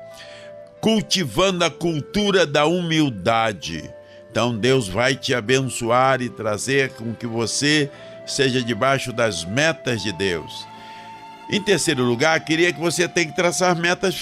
cultivando 0.82 1.64
a 1.64 1.70
cultura 1.70 2.44
da 2.44 2.66
humildade. 2.66 3.88
Então 4.32 4.58
Deus 4.58 4.88
vai 4.88 5.16
te 5.16 5.32
abençoar 5.32 6.24
e 6.24 6.30
trazer 6.30 6.94
com 6.94 7.14
que 7.14 7.28
você 7.28 7.88
seja 8.26 8.64
debaixo 8.64 9.14
das 9.14 9.46
metas 9.46 10.02
de 10.02 10.12
Deus. 10.12 10.66
Em 11.52 11.62
terceiro 11.62 12.04
lugar, 12.04 12.40
queria 12.46 12.72
que 12.72 12.80
você 12.80 13.08
tenha 13.08 13.28
que 13.28 13.36
traçar 13.36 13.76
metas 13.76 14.16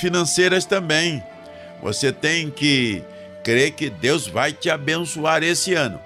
financeiras 0.00 0.64
também. 0.64 1.22
Você 1.82 2.12
tem 2.12 2.50
que 2.50 3.02
crer 3.44 3.72
que 3.72 3.88
Deus 3.88 4.26
vai 4.26 4.52
te 4.52 4.68
abençoar 4.68 5.42
esse 5.42 5.74
ano. 5.74 6.00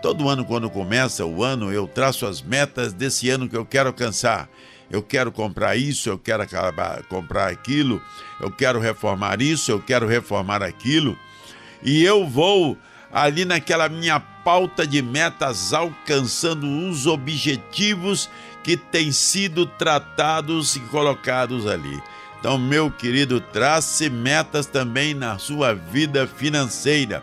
Todo 0.00 0.28
ano, 0.28 0.44
quando 0.44 0.68
começa 0.70 1.24
o 1.24 1.44
ano, 1.44 1.72
eu 1.72 1.86
traço 1.86 2.26
as 2.26 2.40
metas 2.42 2.92
desse 2.92 3.30
ano 3.30 3.48
que 3.48 3.56
eu 3.56 3.64
quero 3.64 3.90
alcançar 3.90 4.48
eu 4.92 5.02
quero 5.02 5.32
comprar 5.32 5.74
isso, 5.74 6.10
eu 6.10 6.18
quero 6.18 6.42
acabar, 6.42 7.02
comprar 7.04 7.50
aquilo, 7.50 8.00
eu 8.38 8.50
quero 8.50 8.78
reformar 8.78 9.40
isso, 9.40 9.72
eu 9.72 9.80
quero 9.80 10.06
reformar 10.06 10.62
aquilo. 10.62 11.18
E 11.82 12.04
eu 12.04 12.28
vou 12.28 12.76
ali 13.10 13.46
naquela 13.46 13.88
minha 13.88 14.20
pauta 14.20 14.86
de 14.86 15.00
metas 15.00 15.72
alcançando 15.72 16.66
os 16.66 17.06
objetivos 17.06 18.28
que 18.62 18.76
têm 18.76 19.12
sido 19.12 19.66
tratados 19.66 20.76
e 20.76 20.80
colocados 20.80 21.66
ali. 21.66 22.02
Então, 22.38 22.58
meu 22.58 22.90
querido, 22.90 23.40
trace 23.40 24.10
metas 24.10 24.66
também 24.66 25.14
na 25.14 25.38
sua 25.38 25.74
vida 25.74 26.26
financeira. 26.26 27.22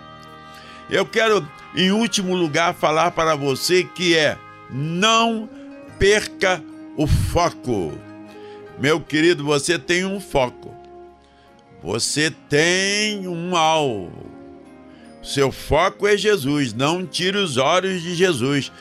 Eu 0.89 1.05
quero, 1.05 1.45
em 1.75 1.91
último 1.91 2.35
lugar, 2.35 2.73
falar 2.73 3.11
para 3.11 3.35
você 3.35 3.83
que 3.83 4.15
é 4.15 4.37
não 4.69 5.49
perca 5.97 6.63
o 6.95 7.05
foco. 7.05 7.93
Meu 8.79 9.01
querido, 9.01 9.43
você 9.43 9.77
tem 9.77 10.05
um 10.05 10.21
foco. 10.21 10.73
Você 11.83 12.31
tem 12.49 13.27
um 13.27 13.55
alvo. 13.55 14.31
Seu 15.21 15.51
foco 15.51 16.07
é 16.07 16.15
Jesus. 16.17 16.73
Não 16.73 17.05
tire 17.05 17.37
os 17.37 17.57
olhos 17.57 18.01
de 18.01 18.15
Jesus. 18.15 18.71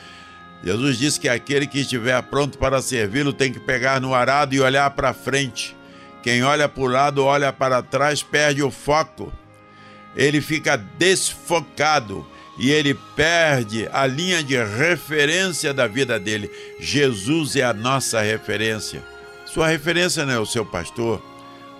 Jesus 0.63 0.97
disse 0.97 1.19
que 1.19 1.29
aquele 1.29 1.65
que 1.65 1.79
estiver 1.79 2.21
pronto 2.23 2.57
para 2.57 2.81
servi-lo 2.81 3.31
tem 3.31 3.51
que 3.51 3.59
pegar 3.59 4.01
no 4.01 4.13
arado 4.13 4.53
e 4.53 4.59
olhar 4.59 4.89
para 4.91 5.13
frente. 5.13 5.75
Quem 6.21 6.43
olha 6.43 6.67
para 6.67 6.83
o 6.83 6.87
lado, 6.87 7.23
olha 7.23 7.51
para 7.53 7.81
trás, 7.81 8.21
perde 8.21 8.61
o 8.61 8.69
foco. 8.69 9.31
Ele 10.15 10.41
fica 10.41 10.75
desfocado 10.75 12.27
e 12.57 12.69
ele 12.71 12.93
perde 13.15 13.87
a 13.93 14.05
linha 14.05 14.43
de 14.43 14.61
referência 14.61 15.73
da 15.73 15.87
vida 15.87 16.19
dele. 16.19 16.51
Jesus 16.77 17.55
é 17.55 17.63
a 17.63 17.73
nossa 17.73 18.21
referência. 18.21 19.01
Sua 19.45 19.67
referência 19.67 20.25
não 20.25 20.33
é 20.33 20.39
o 20.39 20.45
seu 20.45 20.65
pastor, 20.65 21.21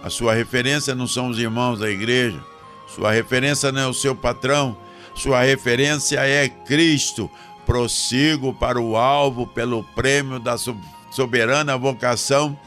a 0.02 0.10
sua 0.10 0.34
referência 0.34 0.96
não 0.96 1.06
são 1.06 1.28
os 1.28 1.38
irmãos 1.38 1.78
da 1.78 1.90
igreja, 1.90 2.40
sua 2.88 3.12
referência 3.12 3.72
não 3.72 3.82
é 3.82 3.88
o 3.88 3.94
seu 3.94 4.16
patrão, 4.16 4.76
sua 5.14 5.42
referência 5.42 6.20
é 6.22 6.48
Cristo. 6.48 7.30
Prossigo 7.70 8.52
para 8.52 8.82
o 8.82 8.98
alvo 8.98 9.46
pelo 9.46 9.84
prêmio 9.84 10.40
da 10.40 10.56
soberana 11.12 11.78
vocação 11.78 12.58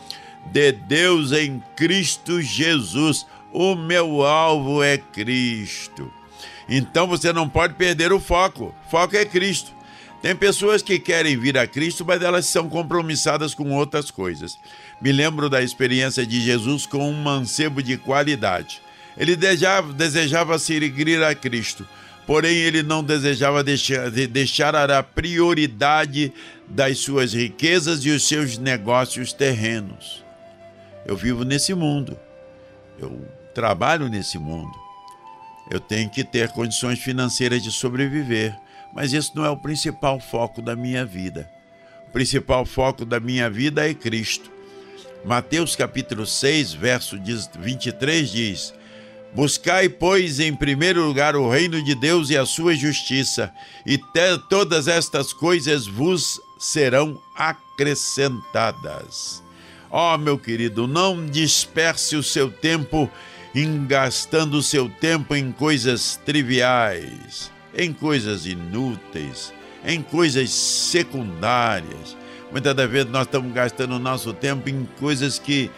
de 0.47 0.71
Deus 0.71 1.33
em 1.33 1.61
Cristo 1.75 2.41
Jesus. 2.41 3.27
O 3.53 3.75
meu 3.75 4.23
alvo 4.23 4.81
é 4.81 4.97
Cristo. 4.97 6.09
Então 6.69 7.09
você 7.09 7.33
não 7.33 7.49
pode 7.49 7.75
perder 7.75 8.13
o 8.13 8.21
foco. 8.21 8.73
Foco 8.89 9.17
é 9.17 9.25
Cristo. 9.25 9.73
Tem 10.23 10.37
pessoas 10.37 10.83
que 10.83 11.01
querem 11.01 11.37
vir 11.37 11.59
a 11.59 11.67
Cristo, 11.67 12.05
mas 12.07 12.23
elas 12.23 12.47
são 12.47 12.69
compromissadas 12.69 13.55
com 13.55 13.73
outras 13.73 14.09
coisas. 14.09 14.57
Me 15.01 15.11
lembro 15.11 15.51
da 15.51 15.61
experiência 15.61 16.25
de 16.25 16.41
Jesus 16.41 16.87
com 16.87 17.11
um 17.11 17.23
mancebo 17.25 17.83
de 17.83 17.97
qualidade. 17.97 18.81
Ele 19.19 19.35
desejava, 19.35 19.93
desejava 19.93 20.61
seguir 20.61 21.25
a 21.25 21.35
Cristo, 21.35 21.85
porém 22.27 22.57
ele 22.57 22.83
não 22.83 23.03
desejava 23.03 23.65
deixar, 23.65 24.11
deixar 24.11 24.75
a 24.91 25.03
prioridade 25.03 26.33
das 26.69 26.99
suas 26.99 27.33
riquezas 27.33 28.05
e 28.05 28.11
os 28.11 28.27
seus 28.27 28.59
negócios 28.59 29.33
terrenos. 29.33 30.25
Eu 31.05 31.17
vivo 31.17 31.45
nesse 31.45 31.75
mundo, 31.75 32.19
eu 32.99 33.21
trabalho 33.55 34.09
nesse 34.09 34.39
mundo. 34.39 34.73
Eu 35.71 35.81
tenho 35.81 36.11
que 36.11 36.25
ter 36.25 36.49
condições 36.49 36.99
financeiras 36.99 37.63
de 37.63 37.71
sobreviver, 37.71 38.57
mas 38.93 39.13
isso 39.13 39.33
não 39.35 39.45
é 39.45 39.51
o 39.51 39.57
principal 39.57 40.21
foco 40.21 40.61
da 40.61 40.77
minha 40.77 41.05
vida. 41.05 41.49
O 42.09 42.13
principal 42.13 42.67
foco 42.67 43.05
da 43.05 43.19
minha 43.19 43.49
vida 43.49 43.89
é 43.89 43.95
Cristo. 43.95 44.51
Mateus 45.25 45.75
capítulo 45.77 46.27
6, 46.27 46.75
verso 46.75 47.19
23 47.59 48.31
diz: 48.31 48.75
Buscai, 49.35 49.89
pois, 49.89 50.41
em 50.41 50.55
primeiro 50.55 51.07
lugar 51.07 51.35
o 51.37 51.49
reino 51.49 51.83
de 51.83 51.95
Deus 51.95 52.29
e 52.29 52.37
a 52.37 52.45
sua 52.45 52.75
justiça, 52.75 53.51
e 53.87 53.99
todas 54.49 54.89
estas 54.89 55.33
coisas 55.33 55.87
vos 55.87 56.39
serão 56.59 57.19
acrescentadas. 57.35 59.43
Ó, 59.91 60.15
oh, 60.15 60.19
meu 60.19 60.39
querido, 60.39 60.87
não 60.87 61.27
disperse 61.27 62.15
o 62.15 62.23
seu 62.23 62.51
tempo 62.51 63.11
engastando 63.55 64.63
seu 64.63 64.89
tempo 64.89 65.35
em 65.35 65.51
coisas 65.51 66.21
triviais, 66.25 67.51
em 67.75 67.93
coisas 67.93 68.47
inúteis, 68.47 69.53
em 69.85 70.03
coisas 70.03 70.51
secundárias. 70.51 72.17
Muitas 72.51 72.75
das 72.75 72.91
vezes 72.91 73.11
nós 73.11 73.27
estamos 73.27 73.53
gastando 73.53 73.97
o 73.97 73.99
nosso 73.99 74.33
tempo 74.35 74.69
em 74.69 74.87
coisas 74.99 75.39
que 75.39 75.71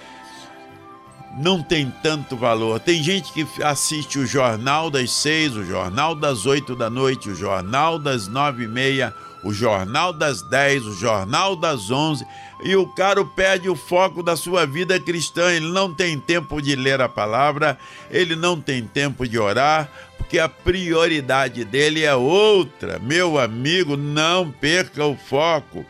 não 1.37 1.63
tem 1.63 1.93
tanto 2.03 2.37
valor. 2.37 2.81
Tem 2.81 3.03
gente 3.03 3.33
que 3.33 3.47
assiste 3.63 4.19
o 4.19 4.27
Jornal 4.27 4.91
das 4.91 5.11
Seis, 5.11 5.57
o 5.57 5.65
Jornal 5.65 6.15
das 6.15 6.47
Oito 6.47 6.77
da 6.77 6.89
Noite, 6.89 7.31
o 7.31 7.35
Jornal 7.35 7.99
das 7.99 8.29
Nove 8.29 8.65
e 8.65 8.69
Meia, 8.69 9.15
o 9.43 9.53
Jornal 9.53 10.13
das 10.13 10.43
Dez, 10.43 10.85
o 10.87 10.95
Jornal 10.95 11.57
das 11.57 11.91
Onze 11.91 12.27
e 12.63 12.75
o 12.77 12.87
cara 12.87 13.25
perde 13.25 13.69
o 13.69 13.77
foco 13.77 14.23
da 14.23 14.37
sua 14.37 14.67
vida 14.67 14.99
cristã. 14.99 15.53
Ele 15.53 15.71
não 15.71 15.93
tem 15.93 16.19
tempo 16.19 16.63
de 16.63 16.75
ler 16.75 17.01
a 17.01 17.09
palavra, 17.09 17.79
ele 18.11 18.35
não 18.35 18.61
tem 18.61 18.85
tempo 18.85 19.29
de 19.29 19.39
orar, 19.39 19.91
porque 20.17 20.39
a 20.39 20.49
prioridade 20.49 21.65
dele 21.65 22.05
é 22.05 22.15
outra. 22.15 22.99
Meu 22.99 23.39
amigo, 23.39 23.97
não 23.97 24.51
perca 24.51 25.05
o 25.05 25.17
foco. 25.17 25.85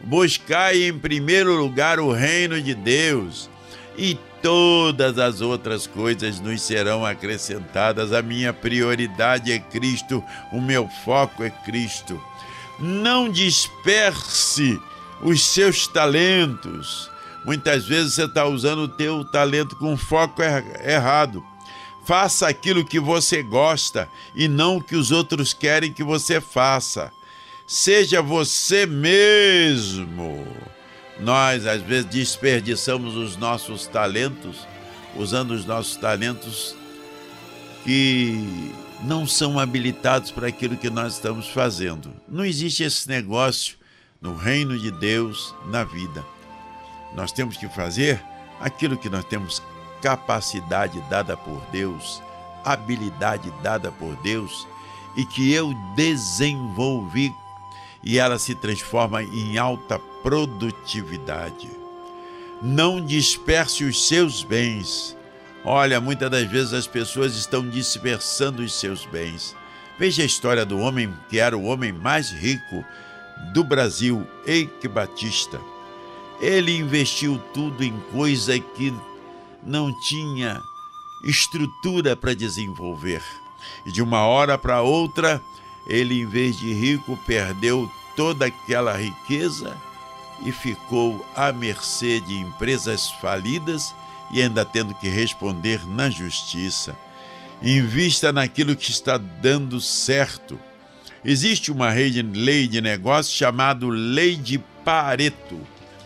Buscai 0.00 0.84
em 0.84 0.98
primeiro 0.98 1.54
lugar 1.54 1.98
o 1.98 2.12
reino 2.12 2.60
de 2.60 2.74
Deus 2.74 3.50
e 3.96 4.18
todas 4.44 5.18
as 5.18 5.40
outras 5.40 5.86
coisas 5.86 6.38
nos 6.38 6.60
serão 6.60 7.02
acrescentadas. 7.02 8.12
A 8.12 8.20
minha 8.20 8.52
prioridade 8.52 9.50
é 9.50 9.58
Cristo, 9.58 10.22
o 10.52 10.60
meu 10.60 10.86
foco 11.02 11.42
é 11.42 11.48
Cristo. 11.48 12.22
Não 12.78 13.30
disperse 13.30 14.78
os 15.22 15.46
seus 15.46 15.88
talentos. 15.88 17.10
Muitas 17.42 17.86
vezes 17.86 18.12
você 18.12 18.24
está 18.24 18.44
usando 18.44 18.80
o 18.80 18.88
teu 18.88 19.24
talento 19.24 19.76
com 19.76 19.96
foco 19.96 20.42
er 20.42 20.62
errado. 20.86 21.42
Faça 22.04 22.46
aquilo 22.46 22.84
que 22.84 23.00
você 23.00 23.42
gosta 23.42 24.10
e 24.34 24.46
não 24.46 24.76
o 24.76 24.82
que 24.82 24.94
os 24.94 25.10
outros 25.10 25.54
querem 25.54 25.90
que 25.90 26.04
você 26.04 26.38
faça. 26.38 27.10
Seja 27.66 28.20
você 28.20 28.84
mesmo. 28.84 30.46
Nós, 31.20 31.66
às 31.66 31.80
vezes, 31.82 32.06
desperdiçamos 32.06 33.14
os 33.16 33.36
nossos 33.36 33.86
talentos 33.86 34.66
usando 35.16 35.52
os 35.52 35.64
nossos 35.64 35.96
talentos 35.96 36.74
que 37.84 38.72
não 39.02 39.26
são 39.26 39.58
habilitados 39.58 40.30
para 40.30 40.48
aquilo 40.48 40.76
que 40.76 40.90
nós 40.90 41.14
estamos 41.14 41.48
fazendo. 41.48 42.10
Não 42.28 42.44
existe 42.44 42.82
esse 42.82 43.08
negócio 43.08 43.76
no 44.20 44.34
reino 44.34 44.78
de 44.78 44.90
Deus 44.90 45.54
na 45.66 45.84
vida. 45.84 46.24
Nós 47.14 47.30
temos 47.30 47.56
que 47.56 47.68
fazer 47.68 48.20
aquilo 48.60 48.96
que 48.96 49.10
nós 49.10 49.24
temos 49.24 49.62
capacidade 50.00 51.00
dada 51.08 51.36
por 51.36 51.60
Deus, 51.70 52.22
habilidade 52.64 53.52
dada 53.62 53.92
por 53.92 54.16
Deus 54.16 54.66
e 55.16 55.24
que 55.24 55.52
eu 55.52 55.72
desenvolvi 55.94 57.32
e 58.02 58.18
ela 58.18 58.38
se 58.38 58.54
transforma 58.54 59.22
em 59.22 59.56
alta 59.56 59.98
produtividade. 60.24 61.68
Não 62.62 63.04
disperse 63.04 63.84
os 63.84 64.08
seus 64.08 64.42
bens. 64.42 65.14
Olha, 65.62 66.00
muitas 66.00 66.30
das 66.30 66.50
vezes 66.50 66.72
as 66.72 66.86
pessoas 66.86 67.36
estão 67.36 67.68
dispersando 67.68 68.62
os 68.62 68.72
seus 68.72 69.04
bens. 69.04 69.54
Veja 69.98 70.22
a 70.22 70.26
história 70.26 70.64
do 70.64 70.78
homem 70.78 71.14
que 71.28 71.38
era 71.38 71.56
o 71.56 71.64
homem 71.64 71.92
mais 71.92 72.30
rico 72.30 72.82
do 73.52 73.62
Brasil, 73.62 74.26
Eike 74.46 74.88
Batista. 74.88 75.60
Ele 76.40 76.76
investiu 76.76 77.38
tudo 77.52 77.84
em 77.84 77.94
coisa 78.10 78.58
que 78.58 78.94
não 79.62 79.92
tinha 80.00 80.60
estrutura 81.22 82.16
para 82.16 82.34
desenvolver. 82.34 83.22
E 83.84 83.92
de 83.92 84.02
uma 84.02 84.26
hora 84.26 84.56
para 84.56 84.80
outra, 84.80 85.40
ele, 85.86 86.20
em 86.20 86.26
vez 86.26 86.58
de 86.58 86.72
rico, 86.72 87.18
perdeu 87.26 87.90
toda 88.16 88.46
aquela 88.46 88.96
riqueza 88.96 89.76
e 90.44 90.52
ficou 90.52 91.24
à 91.34 91.52
mercê 91.52 92.20
de 92.20 92.34
empresas 92.34 93.10
falidas 93.20 93.94
e 94.32 94.42
ainda 94.42 94.64
tendo 94.64 94.94
que 94.94 95.08
responder 95.08 95.86
na 95.86 96.10
justiça. 96.10 96.96
Invista 97.62 98.32
naquilo 98.32 98.76
que 98.76 98.90
está 98.90 99.16
dando 99.16 99.80
certo. 99.80 100.58
Existe 101.24 101.72
uma 101.72 101.90
lei 101.90 102.68
de 102.68 102.80
negócio 102.80 103.34
chamada 103.34 103.86
Lei 103.86 104.36
de 104.36 104.58
Pareto, 104.84 105.58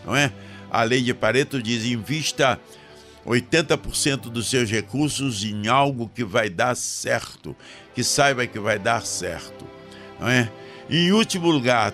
não 0.05 0.15
é? 0.15 0.31
A 0.71 0.83
Lei 0.83 1.01
de 1.01 1.13
Pareto 1.13 1.61
diz: 1.61 1.83
invista 1.83 2.59
80% 3.25 4.29
dos 4.29 4.49
seus 4.49 4.69
recursos 4.69 5.43
em 5.43 5.67
algo 5.67 6.09
que 6.13 6.23
vai 6.23 6.49
dar 6.49 6.75
certo, 6.75 7.55
que 7.93 8.03
saiba 8.03 8.47
que 8.47 8.59
vai 8.59 8.79
dar 8.79 9.05
certo, 9.05 9.67
não 10.19 10.29
é? 10.29 10.49
Em 10.89 11.11
último 11.11 11.51
lugar, 11.51 11.93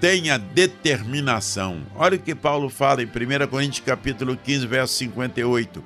tenha 0.00 0.38
determinação. 0.38 1.82
Olha 1.94 2.16
o 2.16 2.20
que 2.20 2.34
Paulo 2.34 2.68
fala 2.68 3.02
em 3.02 3.06
1 3.06 3.46
Coríntios 3.48 3.84
capítulo 3.84 4.36
15, 4.36 4.66
verso 4.66 4.94
58. 4.94 5.82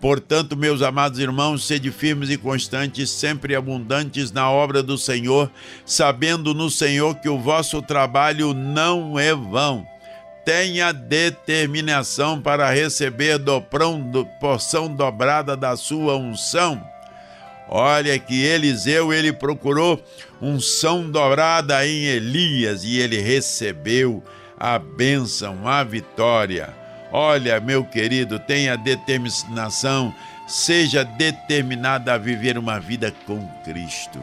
Portanto, 0.00 0.56
meus 0.56 0.82
amados 0.82 1.18
irmãos, 1.18 1.66
sede 1.66 1.90
firmes 1.90 2.28
e 2.28 2.36
constantes, 2.36 3.08
sempre 3.10 3.54
abundantes 3.54 4.30
na 4.30 4.50
obra 4.50 4.82
do 4.82 4.98
Senhor, 4.98 5.50
sabendo 5.86 6.52
no 6.52 6.70
Senhor 6.70 7.14
que 7.16 7.28
o 7.28 7.38
vosso 7.38 7.80
trabalho 7.80 8.52
não 8.52 9.18
é 9.18 9.34
vão 9.34 9.86
tenha 10.44 10.92
determinação 10.92 12.40
para 12.40 12.70
receber 12.70 13.38
dobrão, 13.38 13.98
do, 13.98 14.26
porção 14.38 14.94
dobrada 14.94 15.56
da 15.56 15.74
sua 15.76 16.16
unção. 16.16 16.82
Olha 17.68 18.18
que 18.18 18.42
Eliseu 18.42 19.12
ele 19.12 19.32
procurou 19.32 20.02
unção 20.40 21.10
dobrada 21.10 21.86
em 21.86 22.04
Elias 22.04 22.84
e 22.84 22.98
ele 22.98 23.20
recebeu 23.20 24.22
a 24.58 24.78
bênção, 24.78 25.66
a 25.66 25.82
vitória. 25.82 26.74
Olha, 27.10 27.60
meu 27.60 27.84
querido, 27.84 28.38
tenha 28.38 28.76
determinação, 28.76 30.14
seja 30.46 31.04
determinado 31.04 32.10
a 32.10 32.18
viver 32.18 32.58
uma 32.58 32.78
vida 32.78 33.12
com 33.26 33.46
Cristo. 33.64 34.22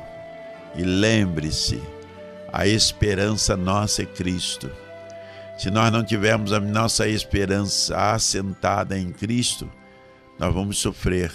E 0.76 0.84
lembre-se, 0.84 1.82
a 2.52 2.68
esperança 2.68 3.56
nossa 3.58 4.04
é 4.04 4.06
Cristo. 4.06 4.70
Se 5.58 5.70
nós 5.70 5.92
não 5.92 6.04
tivermos 6.04 6.54
a 6.54 6.60
nossa 6.60 7.08
esperança 7.08 8.14
assentada 8.14 8.98
em 8.98 9.12
Cristo, 9.12 9.72
nós 10.40 10.54
vamos 10.54 10.78
sofrer, 10.80 11.32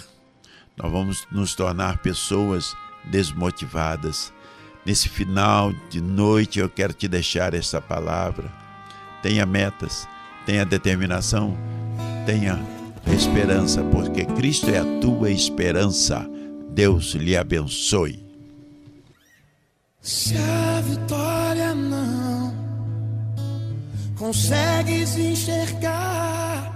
nós 0.77 0.91
vamos 0.91 1.27
nos 1.31 1.55
tornar 1.55 1.97
pessoas 1.97 2.75
desmotivadas. 3.05 4.31
Nesse 4.85 5.09
final 5.09 5.73
de 5.89 5.99
noite, 5.99 6.59
eu 6.59 6.69
quero 6.69 6.93
te 6.93 7.07
deixar 7.07 7.53
essa 7.53 7.81
palavra. 7.81 8.51
Tenha 9.23 9.45
metas, 9.45 10.07
tenha 10.45 10.63
determinação, 10.63 11.57
tenha 12.25 12.59
esperança, 13.11 13.83
porque 13.85 14.23
Cristo 14.25 14.69
é 14.69 14.77
a 14.77 14.99
tua 15.01 15.31
esperança. 15.31 16.29
Deus 16.69 17.15
lhe 17.15 17.35
abençoe. 17.35 18.23
Se 19.99 20.35
a 20.37 20.81
vitória 20.81 21.73
não 21.73 22.53
consegues 24.15 25.17
enxergar. 25.17 26.71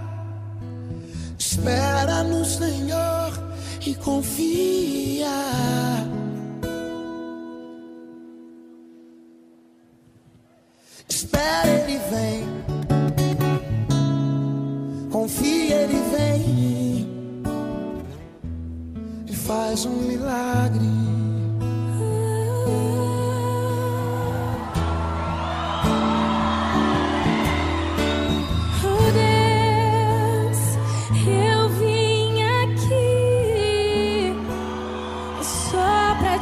Espera 1.38 2.24
no 2.24 2.44
Senhor 2.44 3.51
e 3.86 3.94
confia. 3.96 5.28
Espera, 11.08 11.68
Ele 11.68 11.98
vem. 12.10 12.44
Confia, 15.10 15.76
Ele 15.82 16.00
vem. 16.16 17.08
E 19.26 19.34
faz 19.34 19.84
um 19.84 19.96
milagre. 20.02 21.11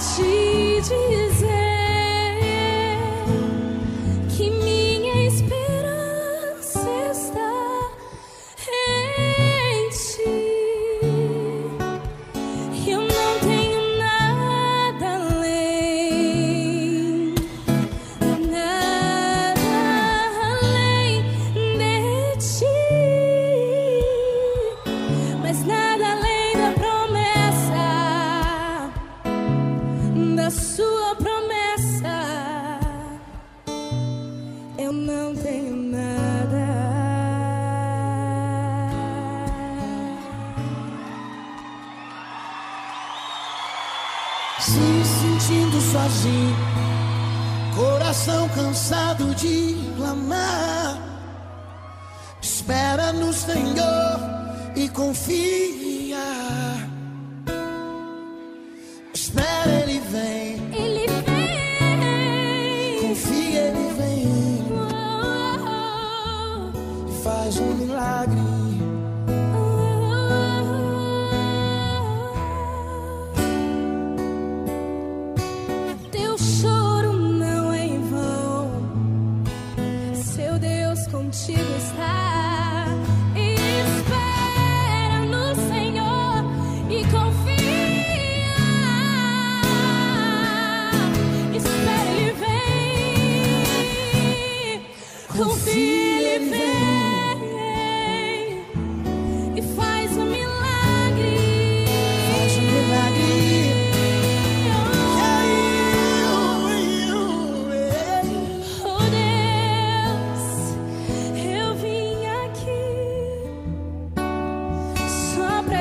Contigo 0.01 0.80
está. 0.80 1.30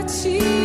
ti. 0.10 0.59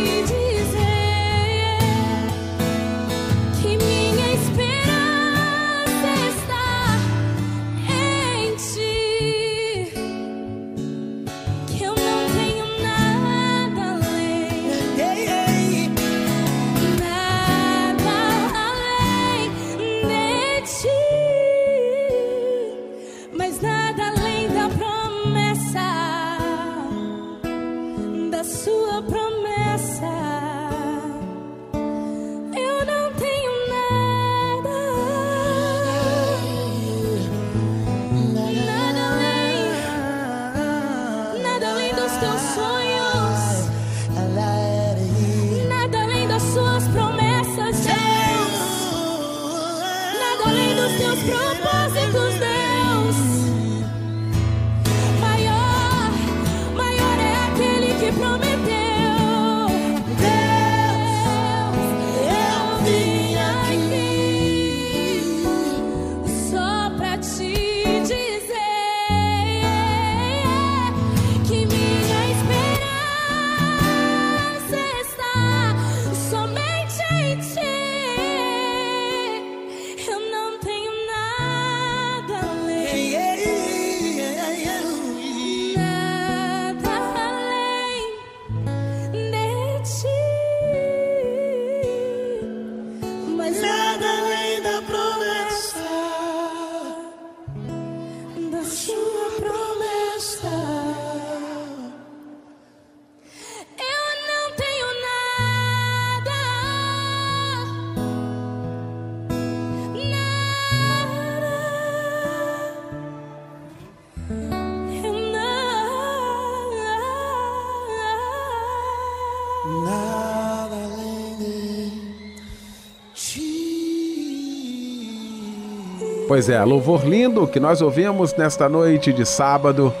Pois 126.35 126.49
é, 126.49 126.61
louvor 126.65 127.07
lindo 127.07 127.47
que 127.47 127.61
nós 127.61 127.81
ouvimos 127.81 128.35
nesta 128.35 128.67
noite 128.67 129.13
de 129.13 129.25
sábado, 129.25 129.93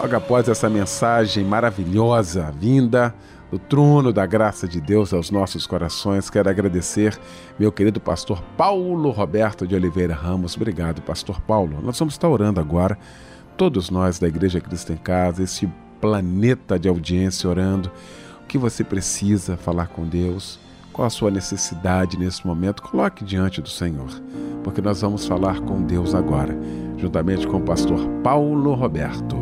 logo 0.00 0.16
após 0.16 0.48
essa 0.48 0.70
mensagem 0.70 1.44
maravilhosa 1.44 2.50
vinda 2.58 3.14
do 3.50 3.58
trono 3.58 4.10
da 4.10 4.24
graça 4.24 4.66
de 4.66 4.80
Deus 4.80 5.12
aos 5.12 5.30
nossos 5.30 5.66
corações. 5.66 6.30
Quero 6.30 6.48
agradecer 6.48 7.20
meu 7.58 7.70
querido 7.70 8.00
pastor 8.00 8.42
Paulo 8.56 9.10
Roberto 9.10 9.66
de 9.66 9.74
Oliveira 9.74 10.14
Ramos. 10.14 10.56
Obrigado, 10.56 11.02
pastor 11.02 11.38
Paulo. 11.42 11.76
Nós 11.82 11.98
vamos 11.98 12.14
estar 12.14 12.30
orando 12.30 12.60
agora, 12.60 12.98
todos 13.54 13.90
nós 13.90 14.18
da 14.18 14.26
Igreja 14.26 14.62
Cristo 14.62 14.90
em 14.90 14.96
Casa, 14.96 15.42
esse 15.42 15.70
planeta 16.00 16.78
de 16.78 16.88
audiência 16.88 17.50
orando. 17.50 17.92
O 18.42 18.46
que 18.46 18.56
você 18.56 18.82
precisa 18.82 19.58
falar 19.58 19.88
com 19.88 20.06
Deus? 20.06 20.58
Qual 20.94 21.04
a 21.04 21.10
sua 21.10 21.30
necessidade 21.30 22.18
nesse 22.18 22.46
momento? 22.46 22.80
Coloque 22.80 23.22
diante 23.22 23.60
do 23.60 23.68
Senhor, 23.68 24.08
porque 24.64 24.80
nós 24.80 25.00
vamos 25.02 25.26
falar 25.26 25.60
com 25.60 25.82
Deus 25.82 26.14
agora, 26.14 26.58
juntamente 26.96 27.46
com 27.46 27.58
o 27.58 27.62
pastor 27.62 28.00
Paulo 28.24 28.74
Roberto. 28.74 29.36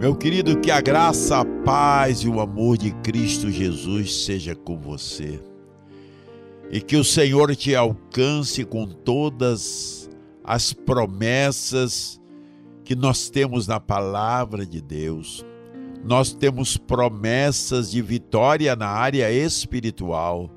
Meu 0.00 0.16
querido, 0.16 0.58
que 0.58 0.70
a 0.70 0.80
graça, 0.80 1.40
a 1.40 1.44
paz 1.44 2.20
e 2.20 2.28
o 2.28 2.40
amor 2.40 2.78
de 2.78 2.92
Cristo 3.02 3.50
Jesus 3.50 4.24
seja 4.24 4.54
com 4.54 4.78
você. 4.78 5.38
E 6.70 6.80
que 6.80 6.96
o 6.96 7.04
Senhor 7.04 7.54
te 7.54 7.76
alcance 7.76 8.64
com 8.64 8.86
todas 8.86 10.08
as 10.42 10.72
promessas 10.72 12.20
que 12.84 12.96
nós 12.96 13.28
temos 13.28 13.66
na 13.66 13.78
palavra 13.78 14.64
de 14.64 14.80
Deus 14.80 15.44
nós 16.04 16.32
temos 16.32 16.76
promessas 16.76 17.90
de 17.90 18.02
vitória 18.02 18.74
na 18.74 18.88
área 18.88 19.30
espiritual, 19.30 20.50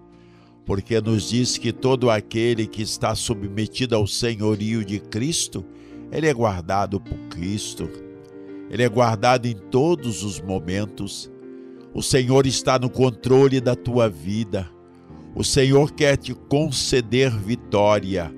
porque 0.66 1.00
nos 1.00 1.30
diz 1.30 1.58
que 1.58 1.72
todo 1.72 2.10
aquele 2.10 2.66
que 2.66 2.82
está 2.82 3.14
submetido 3.14 3.96
ao 3.96 4.08
senhorio 4.08 4.84
de 4.84 5.00
Cristo, 5.00 5.64
ele 6.12 6.28
é 6.28 6.34
guardado 6.34 7.00
por 7.00 7.18
Cristo. 7.30 7.90
Ele 8.70 8.84
é 8.84 8.90
guardado 8.90 9.46
em 9.46 9.56
todos 9.56 10.24
os 10.24 10.42
momentos. 10.42 11.32
O 11.94 12.02
Senhor 12.02 12.48
está 12.48 12.80
no 12.80 12.90
controle 12.90 13.62
da 13.62 13.76
tua 13.76 14.10
vida. 14.10 14.70
O 15.36 15.44
Senhor 15.44 15.92
quer 15.92 16.18
te 16.18 16.34
conceder 16.34 17.30
vitória, 17.30 18.34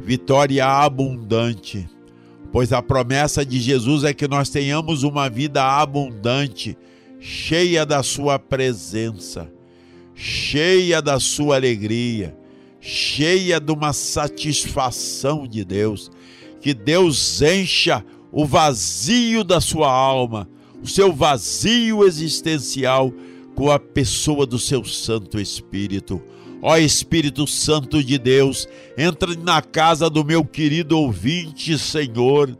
vitória 0.00 0.64
abundante 0.64 1.88
pois 2.56 2.72
a 2.72 2.80
promessa 2.80 3.44
de 3.44 3.60
Jesus 3.60 4.02
é 4.02 4.14
que 4.14 4.26
nós 4.26 4.48
tenhamos 4.48 5.02
uma 5.02 5.28
vida 5.28 5.62
abundante, 5.62 6.74
cheia 7.20 7.84
da 7.84 8.02
Sua 8.02 8.38
presença, 8.38 9.52
cheia 10.16 11.02
da 11.02 11.20
Sua 11.20 11.56
alegria, 11.56 12.36
cheia 12.80 13.60
de 13.60 13.70
uma 13.70 13.92
satisfação 13.92 15.46
de 15.46 15.64
Deus. 15.64 16.10
Que 16.60 16.74
Deus 16.74 17.40
encha 17.42 18.04
o 18.32 18.44
vazio 18.44 19.44
da 19.44 19.60
sua 19.60 19.92
alma, 19.92 20.48
o 20.82 20.88
seu 20.88 21.12
vazio 21.12 22.04
existencial, 22.04 23.12
com 23.54 23.70
a 23.70 23.78
pessoa 23.78 24.44
do 24.44 24.58
seu 24.58 24.84
Santo 24.84 25.38
Espírito. 25.38 26.20
Ó 26.60 26.76
Espírito 26.76 27.46
Santo 27.46 28.02
de 28.02 28.18
Deus, 28.18 28.68
entra 28.96 29.34
na 29.36 29.62
casa 29.62 30.10
do 30.10 30.24
meu 30.24 30.44
querido 30.44 30.98
ouvinte, 30.98 31.78
Senhor, 31.78 32.58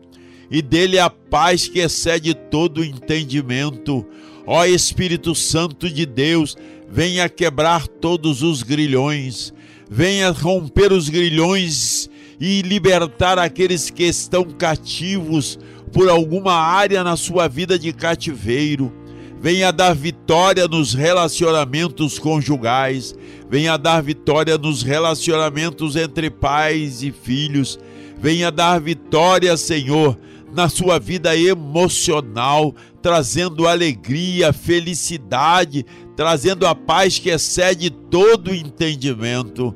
e 0.51 0.63
dele 0.63 0.99
a 0.99 1.11
paz 1.11 1.69
que 1.69 1.81
excede 1.81 2.33
todo 2.33 2.85
entendimento. 2.85 4.07
Ó 4.47 4.65
Espírito 4.65 5.35
Santo 5.35 5.91
de 5.91 6.07
Deus, 6.07 6.57
venha 6.91 7.29
quebrar 7.29 7.87
todos 7.87 8.43
os 8.43 8.63
grilhões, 8.63 9.53
venha 9.91 10.31
romper 10.31 10.93
os 10.93 11.09
grilhões 11.09 12.09
e 12.41 12.63
libertar 12.63 13.39
aqueles 13.39 13.91
que 13.91 14.05
estão 14.05 14.45
cativos 14.45 15.59
por 15.93 16.09
alguma 16.09 16.55
área 16.55 17.03
na 17.03 17.17
sua 17.17 17.49
vida 17.49 17.79
de 17.79 17.93
cativeiro. 17.93 18.93
Venha 19.41 19.71
dar 19.71 19.95
vitória 19.95 20.67
nos 20.67 20.95
relacionamentos 20.95 22.19
conjugais, 22.19 23.15
venha 23.51 23.77
dar 23.77 24.03
vitória 24.03 24.57
nos 24.57 24.83
relacionamentos 24.83 25.95
entre 25.95 26.31
pais 26.31 27.03
e 27.03 27.13
filhos, 27.13 27.79
venha 28.19 28.51
dar 28.51 28.81
vitória, 28.81 29.57
Senhor, 29.57 30.19
na 30.57 30.71
sua 30.71 30.99
vida 30.99 31.37
emocional, 31.37 32.75
trazendo 33.03 33.69
alegria, 33.69 34.55
felicidade, 34.55 35.85
trazendo 36.17 36.67
a 36.67 36.75
paz 36.75 37.19
que 37.19 37.29
excede 37.29 37.91
todo 37.91 38.55
entendimento 38.55 39.75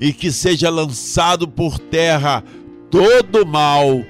e 0.00 0.12
que 0.12 0.32
seja 0.32 0.70
lançado 0.70 1.46
por 1.46 1.78
terra 1.78 2.42
todo 2.90 3.44
mal, 3.44 4.02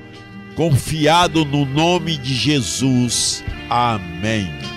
confiado 0.54 1.44
no 1.44 1.66
nome 1.66 2.16
de 2.16 2.32
Jesus. 2.32 3.42
Amém. 3.68 4.74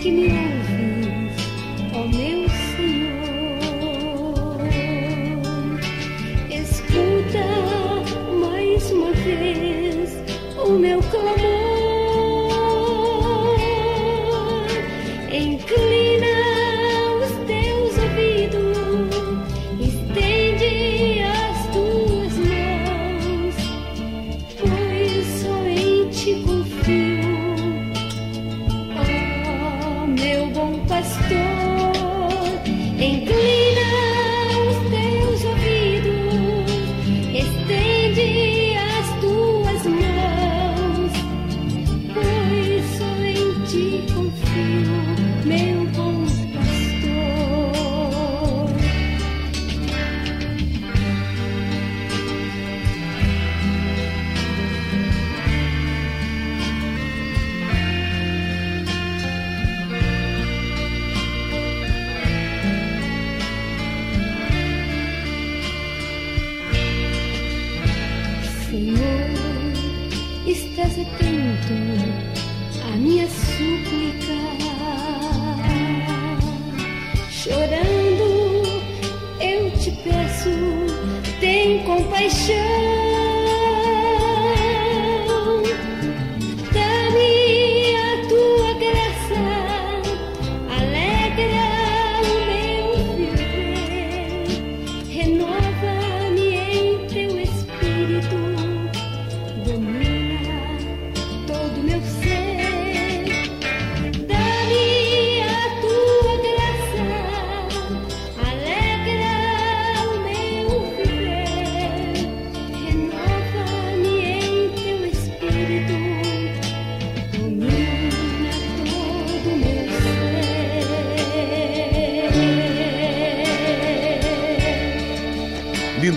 Que 0.00 0.10
me 0.10 0.28
ouves, 0.28 1.36
ó 1.92 2.06
meu 2.08 2.48
Senhor. 2.74 3.10
Escuta 6.50 7.44
mais 8.40 8.90
uma 8.92 9.12
vez 9.12 10.16
o 10.56 10.70
meu 10.70 11.00
clamor. 11.02 11.39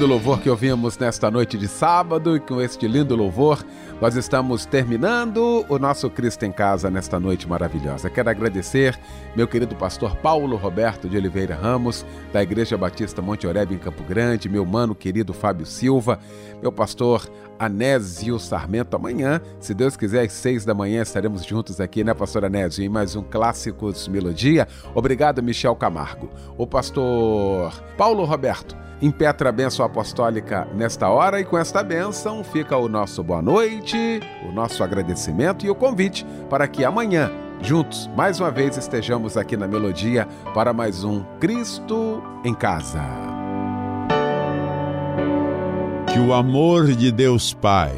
Lindo 0.03 0.15
louvor 0.15 0.41
que 0.41 0.49
ouvimos 0.49 0.97
nesta 0.97 1.31
noite 1.31 1.57
de 1.57 1.65
sábado, 1.65 2.35
e 2.35 2.39
com 2.41 2.59
este 2.59 2.89
lindo 2.89 3.15
louvor 3.15 3.63
nós 4.03 4.17
estamos 4.17 4.65
terminando 4.65 5.65
o 5.69 5.79
nosso 5.79 6.09
Cristo 6.09 6.43
em 6.43 6.51
Casa 6.51 6.91
nesta 6.91 7.17
noite 7.21 7.47
maravilhosa. 7.47 8.09
Quero 8.09 8.29
agradecer 8.29 8.99
meu 9.33 9.47
querido 9.47 9.77
pastor 9.77 10.17
Paulo 10.17 10.57
Roberto 10.57 11.07
de 11.07 11.15
Oliveira 11.15 11.55
Ramos, 11.55 12.05
da 12.33 12.43
Igreja 12.43 12.77
Batista 12.77 13.21
Monte 13.21 13.47
Oreb 13.47 13.73
em 13.73 13.77
Campo 13.77 14.03
Grande, 14.03 14.49
meu 14.49 14.65
mano 14.65 14.93
querido 14.93 15.33
Fábio 15.33 15.65
Silva, 15.65 16.19
meu 16.61 16.69
pastor 16.69 17.31
Anésio 17.57 18.37
Sarmento. 18.39 18.97
Amanhã, 18.97 19.39
se 19.57 19.73
Deus 19.73 19.95
quiser, 19.95 20.25
às 20.25 20.33
seis 20.33 20.65
da 20.65 20.73
manhã 20.73 21.01
estaremos 21.01 21.45
juntos 21.45 21.79
aqui, 21.79 22.03
né, 22.03 22.13
pastor 22.13 22.43
Anésio, 22.43 22.83
em 22.83 22.89
mais 22.89 23.15
um 23.15 23.23
Clássicos 23.23 24.09
Melodia. 24.09 24.67
Obrigado, 24.93 25.41
Michel 25.41 25.77
Camargo. 25.77 26.29
O 26.57 26.67
pastor 26.67 27.71
Paulo 27.95 28.25
Roberto 28.25 28.83
impetra 29.03 29.49
a 29.49 29.51
bênção 29.51 29.85
apostólica 29.85 30.65
nesta 30.73 31.09
hora 31.09 31.39
e 31.39 31.43
com 31.43 31.57
esta 31.57 31.83
bênção 31.83 32.41
fica 32.41 32.77
o 32.77 32.87
nosso 32.87 33.21
boa 33.21 33.41
noite, 33.41 33.92
o 34.47 34.51
nosso 34.51 34.83
agradecimento 34.83 35.65
e 35.65 35.69
o 35.69 35.75
convite 35.75 36.25
para 36.49 36.67
que 36.67 36.83
amanhã, 36.83 37.31
juntos, 37.61 38.09
mais 38.15 38.39
uma 38.39 38.51
vez 38.51 38.77
estejamos 38.77 39.37
aqui 39.37 39.55
na 39.55 39.67
Melodia 39.67 40.27
para 40.53 40.73
mais 40.73 41.03
um 41.03 41.23
Cristo 41.39 42.21
em 42.43 42.53
Casa. 42.53 43.03
Que 46.11 46.19
o 46.19 46.33
amor 46.33 46.93
de 46.93 47.11
Deus 47.11 47.53
Pai, 47.53 47.93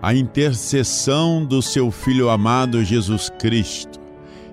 a 0.00 0.14
intercessão 0.14 1.44
do 1.44 1.62
seu 1.62 1.90
Filho 1.90 2.28
amado 2.28 2.84
Jesus 2.84 3.30
Cristo 3.38 4.00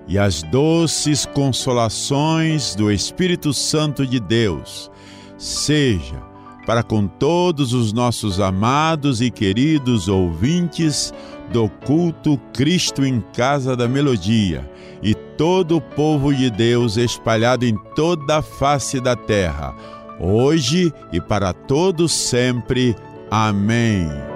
e 0.06 0.18
as 0.18 0.42
doces 0.42 1.24
consolações 1.26 2.74
do 2.74 2.90
Espírito 2.90 3.52
Santo 3.52 4.06
de 4.06 4.18
Deus 4.18 4.90
seja 5.38 6.29
para 6.70 6.84
com 6.84 7.04
todos 7.04 7.72
os 7.72 7.92
nossos 7.92 8.38
amados 8.38 9.20
e 9.20 9.28
queridos 9.28 10.06
ouvintes 10.06 11.12
do 11.52 11.68
culto 11.68 12.40
Cristo 12.52 13.04
em 13.04 13.20
Casa 13.34 13.76
da 13.76 13.88
Melodia 13.88 14.70
e 15.02 15.12
todo 15.12 15.78
o 15.78 15.80
povo 15.80 16.32
de 16.32 16.48
Deus 16.48 16.96
espalhado 16.96 17.66
em 17.66 17.76
toda 17.96 18.38
a 18.38 18.42
face 18.42 19.00
da 19.00 19.16
terra, 19.16 19.74
hoje 20.20 20.94
e 21.12 21.20
para 21.20 21.52
todos 21.52 22.12
sempre. 22.12 22.94
Amém. 23.28 24.29